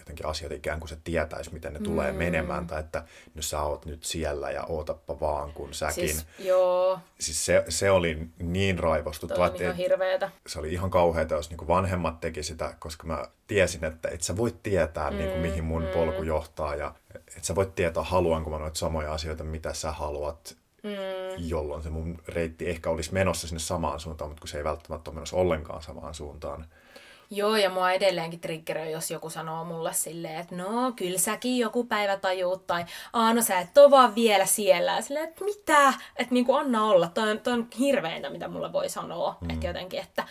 [0.08, 1.84] jotenkin asiat ikään kuin se tietäisi, miten ne mm.
[1.84, 6.08] tulee menemään, tai että no sä oot nyt siellä ja ootappa vaan, kun säkin.
[6.08, 6.98] Siis, joo.
[7.20, 9.42] Siis se, se oli niin raivostuttu.
[9.42, 10.30] että ihan hirveetä.
[10.46, 14.36] Se oli ihan kauheata, jos niin vanhemmat teki sitä, koska mä tiesin, että et sä
[14.36, 15.88] voit tietää, mm, niin kuin, mihin mun mm.
[15.88, 16.94] polku johtaa, ja
[17.36, 20.90] et sä voit tietää, haluanko mä noita samoja asioita, mitä sä haluat, mm.
[21.38, 25.10] jolloin se mun reitti ehkä olisi menossa sinne samaan suuntaan, mutta kun se ei välttämättä
[25.10, 26.66] ole menossa ollenkaan samaan suuntaan.
[27.30, 31.84] Joo, ja mua edelleenkin triggeröi, jos joku sanoo mulle silleen, että no, kyllä säkin joku
[31.84, 35.00] päivä tajuut, tai aah, no sä et ole vaan vielä siellä.
[35.00, 35.94] Silleen, että mitä?
[36.16, 37.08] Että niinku anna olla.
[37.08, 39.38] Toi on, toi on hirveintä, mitä mulle voi sanoa.
[39.40, 39.50] Mm.
[39.50, 40.24] Että jotenkin, että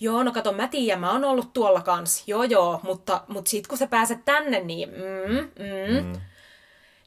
[0.00, 2.22] joo, no kato, mä tiedän, mä oon ollut tuolla kans.
[2.26, 6.04] Joo, joo, mutta, mutta sit kun sä pääset tänne, niin mm, mm.
[6.04, 6.20] Mm.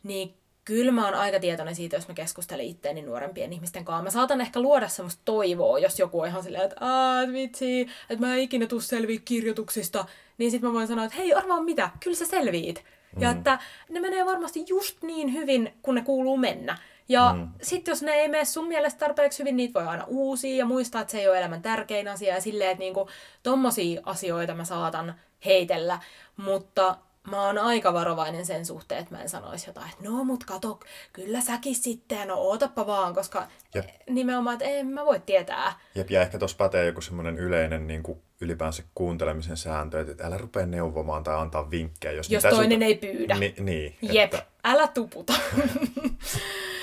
[0.04, 0.37] Niin
[0.67, 4.03] kyllä mä oon aika tietoinen siitä, jos mä keskustelen itteeni nuorempien ihmisten kanssa.
[4.03, 8.25] Mä saatan ehkä luoda semmoista toivoa, jos joku on ihan silleen, että aah, vitsi, että
[8.25, 10.06] mä en ikinä tuu selviä kirjoituksista.
[10.38, 12.84] Niin sit mä voin sanoa, että hei, arvaa mitä, kyllä sä selviit.
[13.15, 13.21] Mm.
[13.21, 16.77] Ja että ne menee varmasti just niin hyvin, kun ne kuuluu mennä.
[17.10, 17.49] Ja mm.
[17.62, 21.01] sitten jos ne ei mene sun mielestä tarpeeksi hyvin, niitä voi aina uusia ja muistaa,
[21.01, 22.34] että se ei ole elämän tärkein asia.
[22.36, 23.10] Ja silleen, että niinku,
[23.43, 25.99] tommosia asioita mä saatan heitellä.
[26.38, 26.97] Mutta
[27.30, 30.80] mä oon aika varovainen sen suhteen, että mä en sanoisi jotain, että no mut kato,
[31.13, 33.86] kyllä säkin sitten, no ootappa vaan, koska Jep.
[34.10, 35.80] nimenomaan, että en mä voi tietää.
[35.96, 40.38] Jep, ja ehkä tuossa pätee joku semmoinen yleinen niin kuin ylipäänsä kuuntelemisen sääntö, että älä
[40.38, 42.12] rupea neuvomaan tai antaa vinkkejä.
[42.12, 42.84] Jos, jos toinen sun...
[42.84, 43.36] ei pyydä.
[43.36, 43.96] Ni, niin.
[44.02, 44.46] Jep, että...
[44.63, 45.34] älä tuputa.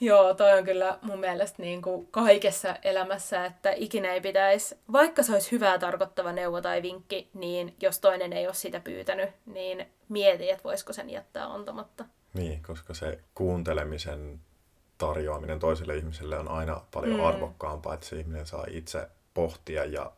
[0.00, 5.22] Joo, toi on kyllä mun mielestä niin kuin kaikessa elämässä, että ikinä ei pitäisi, vaikka
[5.22, 9.86] se olisi hyvää tarkoittava neuvo tai vinkki, niin jos toinen ei ole sitä pyytänyt, niin
[10.08, 12.04] mieti, että voisiko sen jättää antamatta.
[12.34, 14.40] Niin, koska se kuuntelemisen
[14.98, 17.24] tarjoaminen toiselle ihmiselle on aina paljon mm.
[17.24, 20.12] arvokkaampaa, että se ihminen saa itse pohtia ja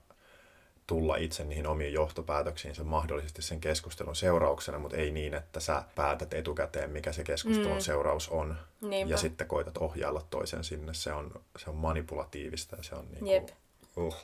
[0.87, 6.35] tulla itse niihin omiin johtopäätöksiinsä mahdollisesti sen keskustelun seurauksena, mutta ei niin, että sä päätät
[6.35, 7.81] etukäteen, mikä se keskustelun mm.
[7.81, 8.57] seuraus on.
[8.81, 9.15] Niinpä.
[9.15, 10.95] Ja sitten koitat ohjailla toisen sinne.
[10.95, 13.49] Se on, se on manipulatiivista ja se on niin Jep.
[13.97, 14.17] uh.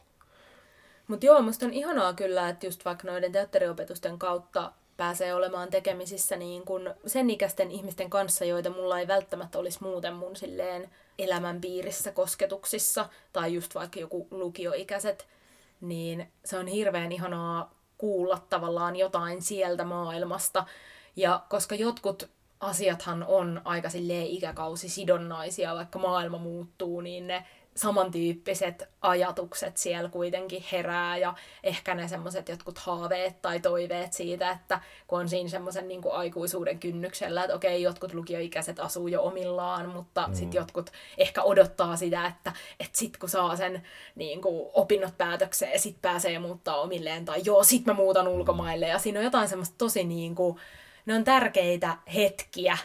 [1.09, 6.37] Mutta joo, musta on ihanaa kyllä, että just vaikka noiden teatteriopetusten kautta pääsee olemaan tekemisissä
[6.37, 11.61] niin kun sen ikäisten ihmisten kanssa, joita mulla ei välttämättä olisi muuten mun silleen elämän
[11.61, 15.27] piirissä kosketuksissa, tai just vaikka joku lukioikäiset
[15.81, 20.65] niin se on hirveän ihanaa kuulla tavallaan jotain sieltä maailmasta.
[21.17, 27.47] Ja koska jotkut asiathan on aika silleen ikäkausisidonnaisia, vaikka maailma muuttuu, niin ne
[27.79, 34.81] samantyyppiset ajatukset siellä kuitenkin herää ja ehkä ne semmoiset jotkut haaveet tai toiveet siitä, että
[35.07, 40.27] kun on siinä semmoisen niin aikuisuuden kynnyksellä, että okei, jotkut lukioikäiset asuu jo omillaan, mutta
[40.27, 40.35] mm.
[40.35, 43.83] sitten jotkut ehkä odottaa sitä, että, että sit kun saa sen
[44.15, 48.33] niin kuin, opinnot päätökseen, sit pääsee muuttaa omilleen tai joo, sit mä muutan mm.
[48.33, 50.57] ulkomaille ja siinä on jotain semmoista tosi niin kuin,
[51.07, 52.79] ne on tärkeitä hetkiä.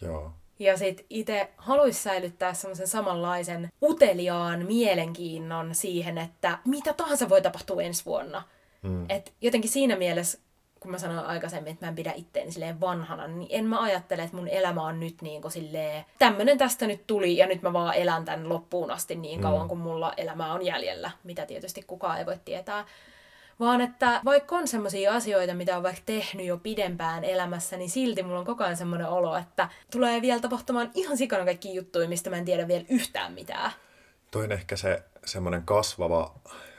[0.00, 0.32] Joo.
[0.58, 7.82] Ja sit itse haluaisi säilyttää semmoisen samanlaisen uteliaan mielenkiinnon siihen, että mitä tahansa voi tapahtua
[7.82, 8.42] ensi vuonna.
[8.82, 9.06] Mm.
[9.08, 10.38] Et jotenkin siinä mielessä,
[10.80, 14.22] kun mä sanoin aikaisemmin, että mä en pidä itteeni silleen vanhana, niin en mä ajattele,
[14.22, 17.72] että mun elämä on nyt niin kuin silleen, tämmönen tästä nyt tuli ja nyt mä
[17.72, 19.68] vaan elän tämän loppuun asti niin kauan, mm.
[19.68, 22.84] kun mulla elämä on jäljellä, mitä tietysti kukaan ei voi tietää.
[23.60, 28.22] Vaan että vaikka on semmoisia asioita, mitä on vaikka tehnyt jo pidempään elämässä, niin silti
[28.22, 32.30] mulla on koko ajan semmoinen olo, että tulee vielä tapahtumaan ihan sikana kaikki juttuja, mistä
[32.30, 33.72] mä en tiedä vielä yhtään mitään.
[34.30, 36.34] Toin ehkä se semmoinen kasvava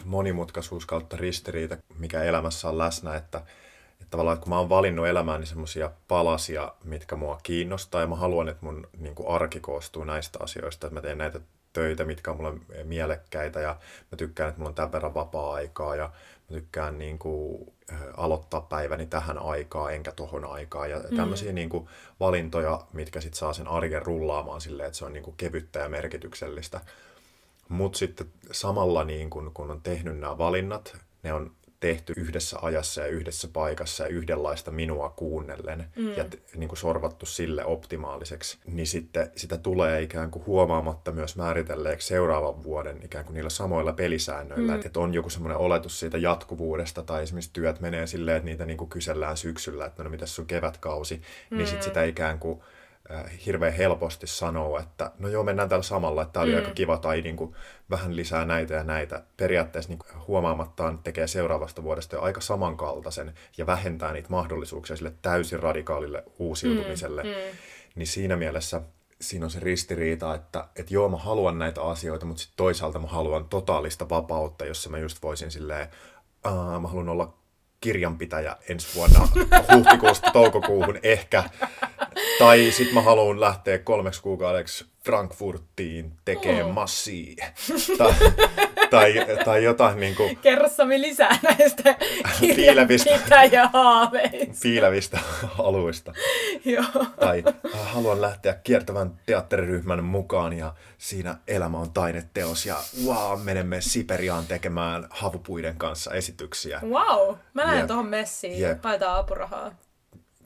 [0.05, 5.07] monimutkaisuus kautta ristiriita, mikä elämässä on läsnä, että, että tavallaan että kun mä oon valinnut
[5.07, 10.03] elämääni semmoisia palasia, mitkä mua kiinnostaa ja mä haluan, että mun niin kuin arki koostuu
[10.03, 11.39] näistä asioista, että mä teen näitä
[11.73, 13.75] töitä, mitkä on mulle mielekkäitä ja
[14.11, 16.11] mä tykkään, että mulla on tämän verran vapaa-aikaa ja
[16.53, 17.73] tykkään niin kuin,
[18.17, 21.17] aloittaa päiväni tähän aikaan enkä tohon aikaan ja mm.
[21.17, 21.87] tämmöisiä niin kuin,
[22.19, 25.89] valintoja, mitkä sitten saa sen arjen rullaamaan silleen, että se on niin kuin, kevyttä ja
[25.89, 26.81] merkityksellistä.
[27.69, 33.01] Mutta sitten samalla niin kun, kun on tehnyt nämä valinnat, ne on tehty yhdessä ajassa
[33.01, 36.17] ja yhdessä paikassa ja yhdenlaista minua kuunnellen mm.
[36.17, 42.07] ja niin kuin sorvattu sille optimaaliseksi, niin sitten sitä tulee ikään kuin huomaamatta myös määritelleeksi
[42.07, 44.81] seuraavan vuoden ikään kuin niillä samoilla pelisäännöillä, mm.
[44.85, 48.77] että on joku semmoinen oletus siitä jatkuvuudesta tai esimerkiksi työt menee silleen, että niitä niin
[48.77, 51.57] kuin kysellään syksyllä, että no mitäs sun kevätkausi, mm.
[51.57, 52.61] niin sitten sitä ikään kuin
[53.45, 56.57] hirveän helposti sanoa, että no joo, mennään tällä samalla, että tämä oli mm.
[56.57, 57.55] aika kiva, tai niin kuin,
[57.89, 59.23] vähän lisää näitä ja näitä.
[59.37, 65.59] Periaatteessa niin huomaamattaan tekee seuraavasta vuodesta jo aika samankaltaisen ja vähentää niitä mahdollisuuksia sille täysin
[65.59, 67.23] radikaalille uusiutumiselle.
[67.23, 67.29] Mm.
[67.29, 67.57] Mm.
[67.95, 68.81] Niin siinä mielessä
[69.21, 73.07] siinä on se ristiriita, että, että joo, mä haluan näitä asioita, mutta sitten toisaalta mä
[73.07, 75.87] haluan totaalista vapautta, jossa mä just voisin silleen,
[76.81, 77.33] mä haluan olla
[77.81, 79.27] kirjanpitäjä ensi vuonna
[79.75, 81.43] huhtikuusta toukokuuhun ehkä.
[82.39, 86.73] Tai sitten mä haluan lähteä kolmeksi kuukaudeksi Frankfurtiin tekemään oh.
[86.73, 87.45] massia.
[87.97, 88.13] tai,
[88.89, 89.13] tai,
[89.45, 90.37] tai jotain niin kuin...
[90.37, 91.95] Kerro Sami lisää näistä
[92.39, 94.61] kirjanpitäjähaaveista.
[94.61, 95.19] Fiilevistä
[95.59, 96.13] aluista.
[96.65, 97.05] Joo.
[97.19, 97.53] Tai äh,
[97.93, 105.07] haluan lähteä kiertävän teatteriryhmän mukaan ja siinä elämä on taideteos ja wow, menemme Siperiaan tekemään
[105.09, 106.81] havupuiden kanssa esityksiä.
[106.83, 108.79] Wow, mä lähden tuohon messiin.
[108.81, 109.71] Paitaan apurahaa.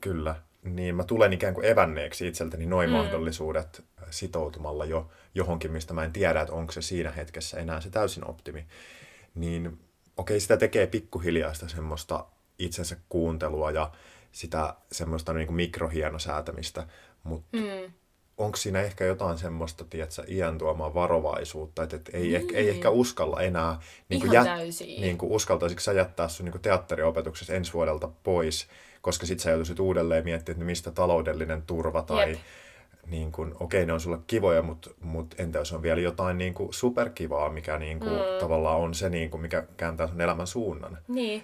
[0.02, 2.96] Kyllä niin mä tulen ikään kuin evänneeksi itseltäni noin mm.
[2.96, 7.90] mahdollisuudet sitoutumalla jo johonkin, mistä mä en tiedä, että onko se siinä hetkessä enää se
[7.90, 8.66] täysin optimi.
[9.36, 9.80] Niin
[10.18, 12.26] okei, sitä tekee pikkuhiljaa sitä semmoista
[12.60, 13.92] itsensä kuuntelua ja
[14.32, 16.88] sitä semmoista niin kuin mikrohienosäätämistä,
[17.24, 17.94] mutta mm.
[18.38, 22.36] Onko siinä ehkä jotain semmoista, tiedätkö, iän tuomaa varovaisuutta, että, että ei, mm.
[22.36, 24.48] ehkä, ei ehkä uskalla enää, niin kuin, jät,
[25.00, 28.68] niin kuin uskaltaisitko sä jättää sun niin kuin teatteriopetuksessa ensi vuodelta pois,
[29.02, 32.40] koska sitten sä joutuisit uudelleen miettimään, että mistä taloudellinen turva tai Jep.
[33.08, 36.54] niin kun, okei, ne on sulle kivoja, mutta mut entä jos on vielä jotain niin
[36.54, 38.40] kuin superkivaa, mikä niin kuin, mm.
[38.40, 40.98] tavallaan on se, niin kuin, mikä kääntää sun elämän suunnan.
[41.08, 41.44] Niin.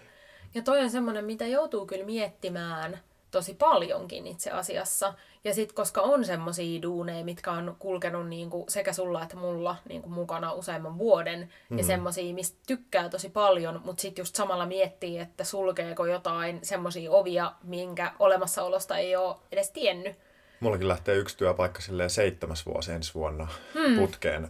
[0.54, 3.00] Ja toi on semmoinen, mitä joutuu kyllä miettimään
[3.32, 5.14] tosi paljonkin itse asiassa.
[5.44, 10.10] Ja sitten koska on semmoisia duuneja, mitkä on kulkenut niinku sekä sulla että mulla niinku
[10.10, 11.78] mukana useamman vuoden, mm-hmm.
[11.78, 17.12] ja semmoisia, mistä tykkää tosi paljon, mutta sitten just samalla miettii, että sulkeeko jotain semmoisia
[17.12, 20.16] ovia, minkä olemassaolosta ei ole edes tiennyt.
[20.60, 23.96] Mullakin lähtee yksi työpaikka silleen seitsemäs vuosi ensi vuonna hmm.
[23.96, 24.48] putkeen.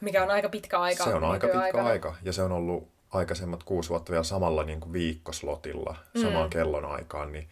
[0.00, 1.04] Mikä on aika pitkä aika.
[1.04, 4.80] Se on aika pitkä aika, ja se on ollut aikaisemmat kuusi vuotta vielä samalla niin
[4.80, 6.50] kuin viikkoslotilla, samaan mm.
[6.50, 7.48] kellonaikaan, niin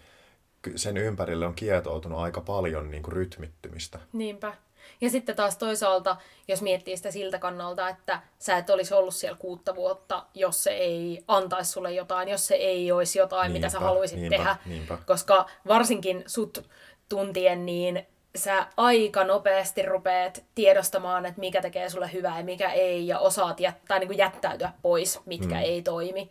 [0.77, 3.99] sen ympärille on kietoutunut aika paljon niin kuin rytmittymistä.
[4.13, 4.55] Niinpä.
[5.01, 6.17] Ja sitten taas toisaalta,
[6.49, 10.71] jos miettii sitä siltä kannalta, että sä et olisi ollut siellä kuutta vuotta, jos se
[10.71, 14.57] ei antaisi sulle jotain, jos se ei olisi jotain, niinpä, mitä sä haluaisit niinpä, tehdä.
[14.67, 14.99] Niinpä.
[15.07, 16.69] Koska varsinkin sut
[17.09, 23.07] tuntien, niin sä aika nopeasti rupeat tiedostamaan, että mikä tekee sulle hyvää ja mikä ei,
[23.07, 25.63] ja osaat jättää, niin kuin jättäytyä pois, mitkä mm.
[25.63, 26.31] ei toimi.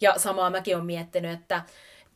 [0.00, 1.62] Ja samaa mäkin olen miettinyt, että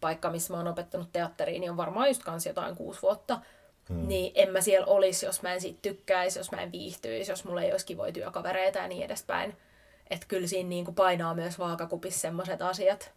[0.04, 3.40] paikka, missä mä oon opettanut teatteriin, niin on varmaan just kans jotain kuusi vuotta.
[3.88, 4.08] Hmm.
[4.08, 7.44] Niin en mä siellä olisi, jos mä en siitä tykkäisi, jos mä en viihtyisi, jos
[7.44, 9.56] mulla ei olisi kivoja työkavereita ja niin edespäin.
[10.10, 13.12] Että kyllä siinä niin kuin painaa myös vaakakupissa semmoiset asiat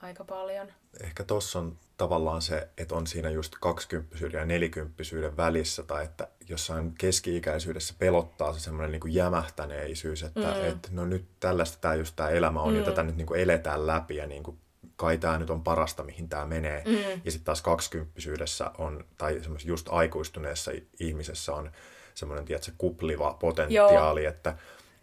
[0.00, 0.72] aika paljon.
[1.02, 6.28] Ehkä tossa on tavallaan se, että on siinä just kaksikymppisyyden ja nelikymppisyyden välissä, tai että
[6.48, 10.64] jossain keski-ikäisyydessä pelottaa se semmoinen niin jämähtäneisyys, että mm.
[10.68, 12.78] et, no nyt tällaista tämä just tämä elämä on, mm.
[12.78, 14.58] ja tätä nyt niin kuin eletään läpi, ja niin kuin
[15.02, 16.82] kai tämä nyt on parasta, mihin tämä menee.
[16.86, 17.20] Mm.
[17.24, 21.72] Ja sitten taas kaksikymppisyydessä on, tai just aikuistuneessa ihmisessä on
[22.14, 24.30] semmoinen, tiedätkö, kupliva potentiaali, Joo.
[24.30, 24.56] että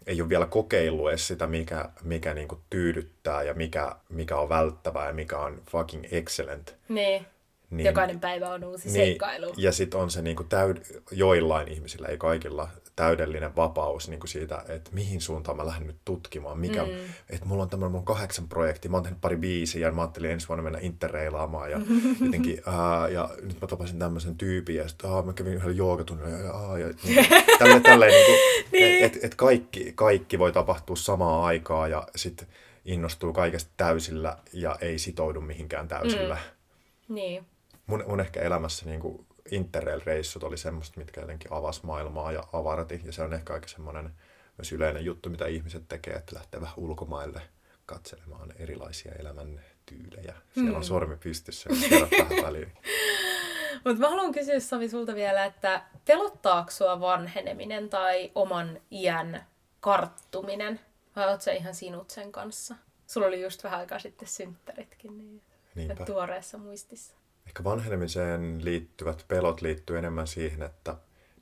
[0.06, 5.06] ei ole vielä kokeillut edes sitä, mikä, mikä niinku tyydyttää ja mikä, mikä on välttävää
[5.06, 6.76] ja mikä on fucking excellent.
[6.88, 7.26] Niin.
[7.70, 9.54] Niin, Jokainen päivä on uusi niin, seikkailu.
[9.56, 14.64] Ja sitten on se niinku täyd- joillain ihmisillä, ei kaikilla, täydellinen vapaus niin kuin siitä,
[14.68, 16.58] että mihin suuntaan mä lähden nyt tutkimaan.
[16.58, 16.90] Mikä, mm.
[17.30, 20.30] Että mulla on tämmöinen mun kahdeksan projekti, mä oon tehnyt pari biisiä ja mä ajattelin
[20.30, 21.70] ensi vuonna mennä interreilaamaan.
[21.70, 21.80] Ja,
[22.24, 26.38] jotenkin, ää, ja nyt mä tapasin tämmöisen tyypin ja sitten mä kävin yhdellä joogatunnilla.
[26.38, 27.26] Ja, aa, ja, niin,
[27.58, 28.38] tälleen, tälleen niin kuin,
[28.72, 29.04] niin.
[29.04, 32.48] että et kaikki, kaikki voi tapahtua samaan aikaan ja sitten
[32.84, 36.34] innostuu kaikesta täysillä ja ei sitoudu mihinkään täysillä.
[36.34, 37.14] Mm.
[37.14, 37.46] Niin.
[37.90, 43.00] Mun, mun ehkä elämässä niin kuin Interrail-reissut oli semmoista, mitkä jotenkin avas maailmaa ja avarti.
[43.04, 44.10] Ja se on ehkä aika semmoinen
[44.58, 47.42] myös yleinen juttu, mitä ihmiset tekee, että lähtee vähän ulkomaille
[47.86, 50.34] katselemaan erilaisia elämän tyylejä.
[50.54, 50.86] Siellä on mm.
[50.86, 52.72] sormi pystyssä, vähän väliin.
[53.84, 59.46] Mutta mä haluan kysyä Savi sulta vielä, että pelottaako sua vanheneminen tai oman iän
[59.80, 60.80] karttuminen?
[61.16, 62.74] Vai oot sä ihan sinut sen kanssa?
[63.06, 65.42] Sulla oli just vähän aikaa sitten synttäritkin, niin
[65.74, 66.04] Niinpä.
[66.04, 67.19] tuoreessa muistissa.
[67.46, 70.92] Ehkä vanhenemiseen liittyvät pelot liittyy enemmän siihen, että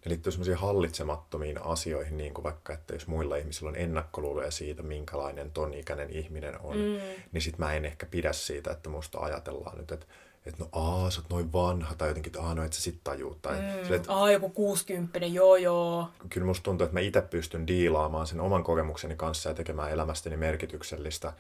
[0.05, 4.83] ne liittyy semmoisiin hallitsemattomiin asioihin, niin kuin vaikka, että jos muilla ihmisillä on ennakkoluuloja siitä,
[4.83, 6.99] minkälainen ton ikäinen ihminen on, mm.
[7.33, 10.07] niin sit mä en ehkä pidä siitä, että musta ajatellaan nyt, että
[10.47, 13.01] että no aa, sä oot noin vanha, tai jotenkin, että aa, no et sä sit
[13.05, 13.39] tajuu.
[13.43, 13.83] Tai, mm.
[13.83, 16.09] sille, että, aa, joku 60, joo joo.
[16.29, 20.37] Kyllä musta tuntuu, että mä itse pystyn diilaamaan sen oman kokemukseni kanssa ja tekemään elämästäni
[20.37, 21.33] merkityksellistä,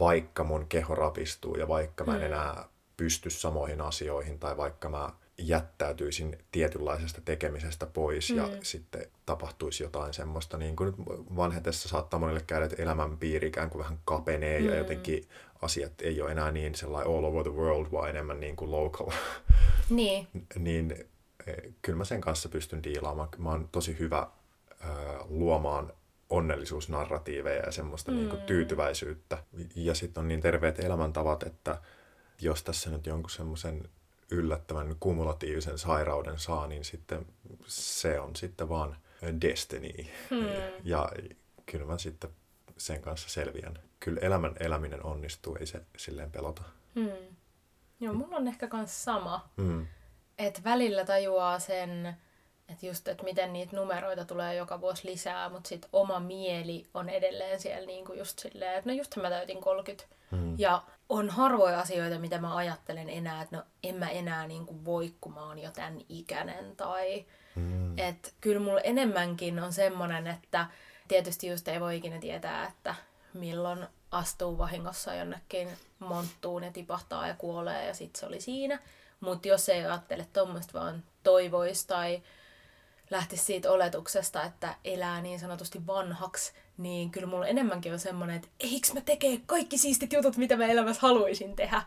[0.00, 2.26] vaikka mun keho rapistuu ja vaikka mä en mm.
[2.26, 2.64] enää
[2.98, 8.36] pysty samoihin asioihin, tai vaikka mä jättäytyisin tietynlaisesta tekemisestä pois mm.
[8.36, 10.92] ja sitten tapahtuisi jotain semmoista, niin kuin
[11.36, 14.66] vanhetessa saattaa monelle käydä, että elämänpiiri ikään kuin vähän kapenee mm.
[14.66, 15.24] ja jotenkin
[15.62, 19.10] asiat ei ole enää niin sellainen all over the world, vaan enemmän niin kuin local.
[19.90, 20.28] Niin.
[20.58, 21.08] niin
[21.46, 23.28] e, kyllä mä sen kanssa pystyn diilaamaan.
[23.38, 24.88] Mä oon tosi hyvä äh,
[25.28, 25.92] luomaan
[26.30, 28.16] onnellisuusnarratiiveja ja semmoista mm.
[28.16, 29.38] niin kuin tyytyväisyyttä.
[29.74, 31.80] Ja sitten on niin terveet elämäntavat, että
[32.40, 33.88] jos tässä nyt jonkun semmoisen
[34.30, 37.26] yllättävän kumulatiivisen sairauden saa, niin sitten
[37.66, 38.96] se on sitten vaan
[39.40, 40.06] destiny.
[40.30, 40.46] Hmm.
[40.84, 41.08] Ja
[41.66, 42.30] kyllä mä sitten
[42.76, 43.78] sen kanssa selviän.
[44.00, 46.62] Kyllä elämän eläminen onnistuu, ei se silleen pelota.
[46.94, 47.36] Hmm.
[48.00, 49.48] Joo, mulla on ehkä kans sama.
[49.56, 49.86] Hmm.
[50.38, 52.16] Että välillä tajuaa sen,
[52.68, 57.08] että just, että miten niitä numeroita tulee joka vuosi lisää, mutta sitten oma mieli on
[57.08, 60.16] edelleen siellä niinku just silleen, että no just mä täytin 30.
[60.30, 60.54] Hmm.
[60.58, 65.14] Ja on harvoja asioita, mitä mä ajattelen enää, että no en mä enää niinku voi,
[65.20, 66.76] kun mä oon jo tämän ikäinen.
[66.76, 67.98] Tai hmm.
[67.98, 70.66] että kyllä mulla enemmänkin on semmoinen, että
[71.08, 72.94] tietysti just ei voi ikinä tietää, että
[73.34, 75.68] milloin astuu vahingossa jonnekin
[75.98, 78.78] monttuun ja tipahtaa ja kuolee ja sitten se oli siinä.
[79.20, 82.22] Mutta jos ei ajattele tuommoista vaan toivoisi tai
[83.10, 88.48] lähtisi siitä oletuksesta, että elää niin sanotusti vanhaksi, niin kyllä mulla enemmänkin on semmoinen, että
[88.60, 91.82] eikö mä tekee kaikki siistit jutut, mitä mä elämässä haluaisin tehdä.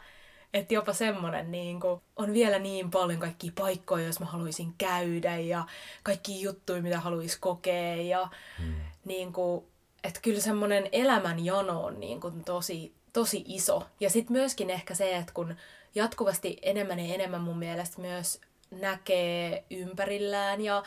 [0.53, 5.37] Että jopa semmoinen niin kuin, on vielä niin paljon kaikkia paikkoja, jos mä haluaisin käydä
[5.37, 5.65] ja
[6.03, 7.95] kaikki juttuja, mitä haluaisi kokea.
[7.95, 8.29] Ja
[8.59, 8.75] hmm.
[9.05, 9.65] niin kuin,
[10.03, 13.83] että kyllä semmoinen elämän jano on niin kuin tosi, tosi iso.
[13.99, 15.55] Ja sitten myöskin ehkä se, että kun
[15.95, 20.83] jatkuvasti enemmän ja enemmän mun mielestä myös näkee ympärillään ja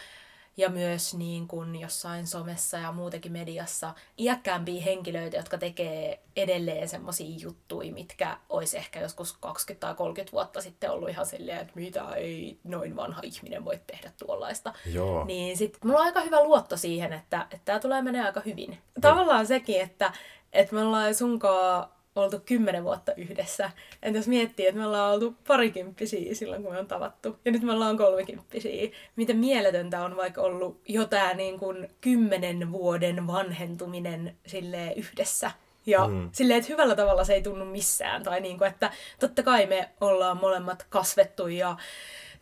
[0.57, 7.37] ja myös niin kuin jossain somessa ja muutenkin mediassa iäkkäämpiä henkilöitä, jotka tekee edelleen semmoisia
[7.39, 12.15] juttuja, mitkä olisi ehkä joskus 20 tai 30 vuotta sitten ollut ihan silleen, että mitä
[12.15, 14.73] ei noin vanha ihminen voi tehdä tuollaista.
[14.93, 15.25] Joo.
[15.25, 18.79] Niin sitten mulla on aika hyvä luotto siihen, että, että tämä tulee menee aika hyvin.
[19.01, 20.13] Tavallaan sekin, että,
[20.53, 23.71] että me ollaan sunkaan oltu kymmenen vuotta yhdessä.
[24.03, 27.63] Entä jos miettii, että me ollaan oltu parikymppisiä silloin, kun me on tavattu, ja nyt
[27.63, 28.91] me ollaan kolmekymppisiä.
[29.17, 35.51] Miten mieletöntä on vaikka ollut jo niin kuin kymmenen vuoden vanhentuminen sille yhdessä.
[35.87, 36.29] Ja mm.
[36.33, 38.23] silleen, että hyvällä tavalla se ei tunnu missään.
[38.23, 41.77] Tai niin kuin, että totta kai me ollaan molemmat kasvettu ja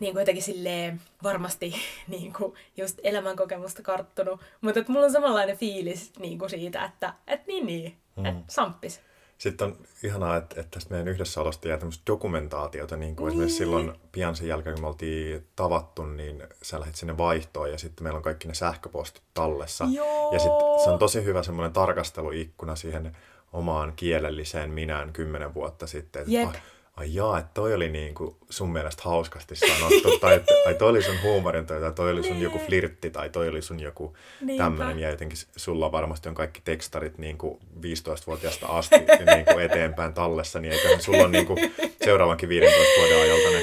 [0.01, 1.75] niin kuin jotenkin silleen varmasti
[2.09, 4.41] niin kuin just elämänkokemusta karttunut.
[4.61, 8.27] Mutta että mulla on samanlainen fiilis niin kuin siitä, että et niin niin, mm.
[8.27, 9.01] että samppis.
[9.43, 13.33] Sitten on ihanaa, että, että tästä meidän yhdessäolosta jää tämmöistä dokumentaatiota, niin kuin niin.
[13.33, 17.79] esimerkiksi silloin pian sen jälkeen, kun me oltiin tavattu, niin sä lähdit sinne vaihtoon ja
[17.79, 19.89] sitten meillä on kaikki ne sähköpostit tallessa.
[19.93, 20.33] Joo.
[20.33, 23.17] Ja sitten se on tosi hyvä semmoinen tarkasteluikkuna siihen
[23.53, 26.23] omaan kielelliseen minään kymmenen vuotta sitten.
[26.23, 26.49] Että, Jep.
[26.49, 26.63] Ah,
[26.97, 30.91] ai jaa, että toi oli niin kuin sun mielestä hauskasti sanottu, tai että ai toi
[30.91, 32.43] oli sun huumorin, tai toi oli sun niin.
[32.43, 34.17] joku flirtti, tai toi oli sun joku
[34.57, 40.15] tämmöinen, ja jotenkin sulla varmasti on kaikki tekstarit niin kuin 15-vuotiaasta asti niin kuin eteenpäin
[40.15, 41.75] tallessa, niin eiköhän sulla on niin kuin
[42.05, 43.63] seuraavankin 15 vuoden ajalta ne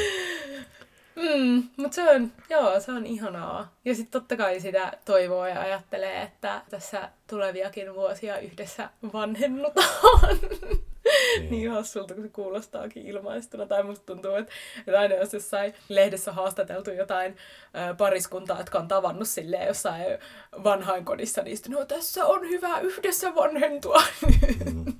[1.19, 3.73] Mm, mutta se on, joo, se on ihanaa.
[3.85, 10.37] Ja sitten totta kai sitä toivoo ja ajattelee, että tässä tuleviakin vuosia yhdessä vanhennutaan.
[11.39, 11.51] Niin.
[11.51, 13.65] niin hassulta, kun se kuulostaakin ilmaistuna.
[13.65, 14.53] Tai musta tuntuu, että,
[14.87, 17.35] että aina jos jossain lehdessä haastateltu jotain
[17.91, 20.03] ö, pariskuntaa, jotka on tavannut silleen jossain
[20.63, 24.03] vanhainkodissa, niin sitten, no tässä on hyvä yhdessä vanhentua.
[24.65, 24.93] Mm.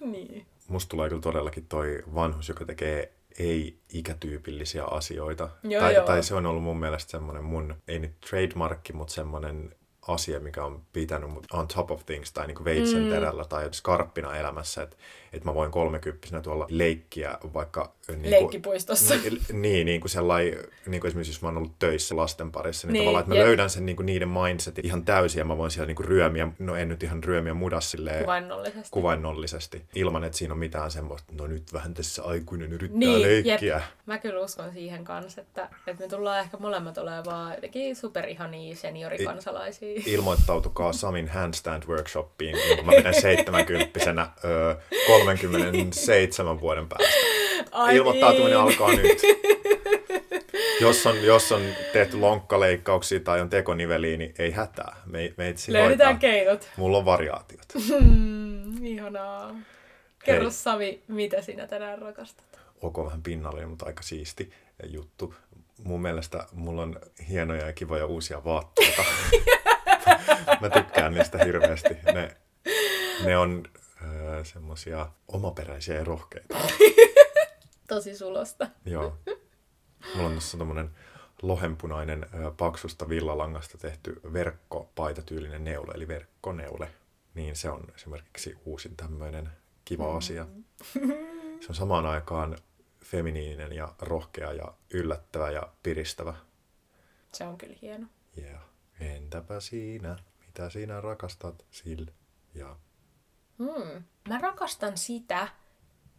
[0.12, 0.46] niin.
[0.68, 5.48] Musta tulee kyllä todellakin toi vanhus, joka tekee ei-ikätyypillisiä asioita.
[5.62, 6.06] Joo, tai, joo.
[6.06, 9.74] tai se on ollut mun mielestä semmoinen mun, ei nyt trademarkki, mutta semmoinen
[10.08, 13.10] asia, mikä on pitänyt mut on top of things tai niin veitsen mm.
[13.10, 14.96] terällä tai skarppina elämässä, että
[15.32, 17.92] että mä voin kolmekymppisenä tuolla leikkiä vaikka...
[18.08, 19.14] Niin Leikkipuistossa.
[19.14, 22.86] Niin, niin, niin kuin sellai, niin kuin esimerkiksi jos mä oon ollut töissä lasten parissa,
[22.86, 23.46] niin, niin tavallaan, että mä jep.
[23.46, 26.48] löydän sen niin kuin niiden mindsetin ihan täysin ja mä voin siellä niin kuin ryömiä,
[26.58, 28.20] no en nyt ihan ryömiä muda silleen...
[28.20, 28.90] Kuvainnollisesti.
[28.90, 29.84] Kuvainnollisesti.
[29.94, 33.74] Ilman, että siinä on mitään semmoista, no nyt vähän tässä aikuinen yrittää niin, leikkiä.
[33.74, 33.82] Jep.
[34.06, 39.97] Mä kyllä uskon siihen kanssa, että, että me tullaan ehkä molemmat olemaan jotenkin superihania seniorikansalaisia.
[40.06, 44.74] Ilmoittautukaa Samin handstand workshopiin, kun mä menen seitsemänkymppisenä öö,
[45.06, 47.14] 37 vuoden päästä.
[47.72, 48.60] Ai Ilmoittautuminen niin.
[48.60, 49.22] alkaa nyt.
[50.80, 54.96] Jos on, jos on tehty lonkkaleikkauksia tai on tekoniveliä, niin ei hätää.
[55.06, 56.14] Me, me Löydetään hoitaa.
[56.14, 56.68] keinot.
[56.76, 57.66] Mulla on variaatiot.
[57.88, 59.54] Hmm, ihanaa.
[60.24, 60.50] Kerro Hei.
[60.50, 62.60] Sami, mitä sinä tänään rakastat?
[62.80, 64.52] Ok, vähän pinnallinen, mutta aika siisti
[64.86, 65.34] juttu.
[65.84, 69.04] Mun mielestä mulla on hienoja ja kivoja uusia vaatteita.
[70.60, 71.96] Mä tykkään niistä hirveästi.
[72.14, 72.36] Ne,
[73.24, 73.62] ne on
[74.02, 76.58] öö, semmosia omaperäisiä ja rohkeita.
[77.88, 78.68] Tosi sulosta.
[78.84, 79.18] Joo.
[80.14, 80.90] Mulla on tässä tommonen
[81.42, 86.90] lohenpunainen öö, paksusta villalangasta tehty verkkopaitatyylinen neule, eli verkkoneule.
[87.34, 89.50] Niin se on esimerkiksi uusin tämmöinen
[89.84, 90.16] kiva mm.
[90.16, 90.46] asia.
[91.60, 92.58] Se on samaan aikaan
[93.04, 96.34] feminiininen ja rohkea ja yllättävä ja piristävä.
[97.32, 98.06] Se on kyllä hieno.
[98.38, 98.67] Yeah.
[99.00, 100.16] Entäpä siinä?
[100.46, 101.64] Mitä sinä rakastat?
[101.70, 102.12] Sillä
[102.54, 102.76] ja
[103.58, 104.04] Hmm.
[104.28, 105.48] Mä rakastan sitä,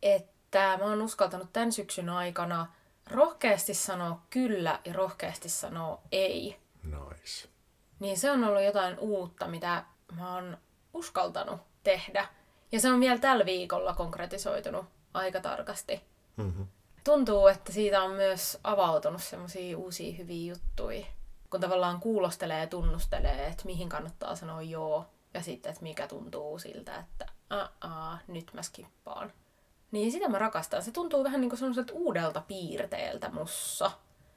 [0.02, 2.74] että mä oon uskaltanut tämän syksyn aikana
[3.10, 6.56] rohkeasti sanoa kyllä ja rohkeasti sanoa ei.
[6.84, 7.50] Nice.
[8.00, 9.84] Niin se on ollut jotain uutta, mitä
[10.16, 10.58] mä oon
[10.94, 12.28] uskaltanut tehdä.
[12.72, 16.02] Ja se on vielä tällä viikolla konkretisoitunut aika tarkasti.
[16.38, 16.68] Mm-hmm.
[17.04, 21.06] Tuntuu, että siitä on myös avautunut semmoisia uusia hyviä juttuja.
[21.50, 26.60] Kun tavallaan kuulostelee ja tunnustelee, että mihin kannattaa sanoa joo ja sitten, että mikä tuntuu
[26.60, 27.26] siltä, että
[27.82, 29.34] aa, nyt mä skippaan.
[29.92, 30.84] Niin sitä mä rakastan.
[30.84, 33.92] Se tuntuu vähän niin kuin uudelta piirteeltä mussa.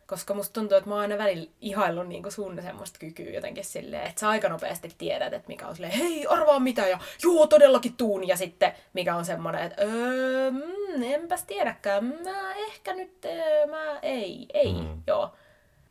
[0.06, 4.06] Koska musta tuntuu, että mä oon aina välillä ihaillut niin sun semmoista kykyä jotenkin silleen,
[4.06, 7.96] että sä aika nopeasti tiedät, että mikä on silleen, hei, arvaa mitä, ja joo, todellakin
[7.96, 13.66] tuun, ja sitten mikä on semmoinen, että öö, mm, enpäs tiedäkään, mä ehkä nyt, öö,
[13.66, 15.02] mä ei, ei, mm.
[15.06, 15.32] joo.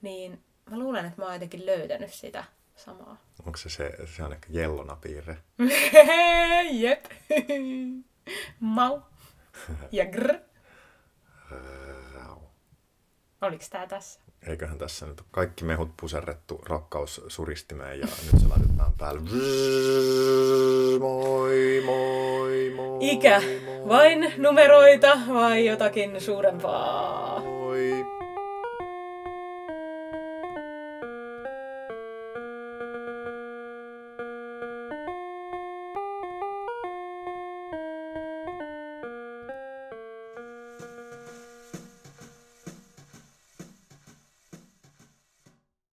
[0.02, 2.43] Niin mä luulen, että mä oon jotenkin löytänyt sitä
[2.76, 3.18] samaa.
[3.45, 5.38] Onko se se, se on ehkä jellona piirre?
[6.82, 7.05] Jep.
[8.59, 8.99] Mau.
[9.91, 10.39] Ja grr.
[13.41, 14.20] Oliko tää tässä?
[14.47, 19.22] Eiköhän tässä nyt kaikki mehut puserrettu rakkaus suristimeen ja nyt se laitetaan päälle.
[20.99, 22.97] Moi, moi, moi.
[22.99, 23.41] Ikä.
[23.88, 27.41] Vain numeroita vai jotakin suurempaa?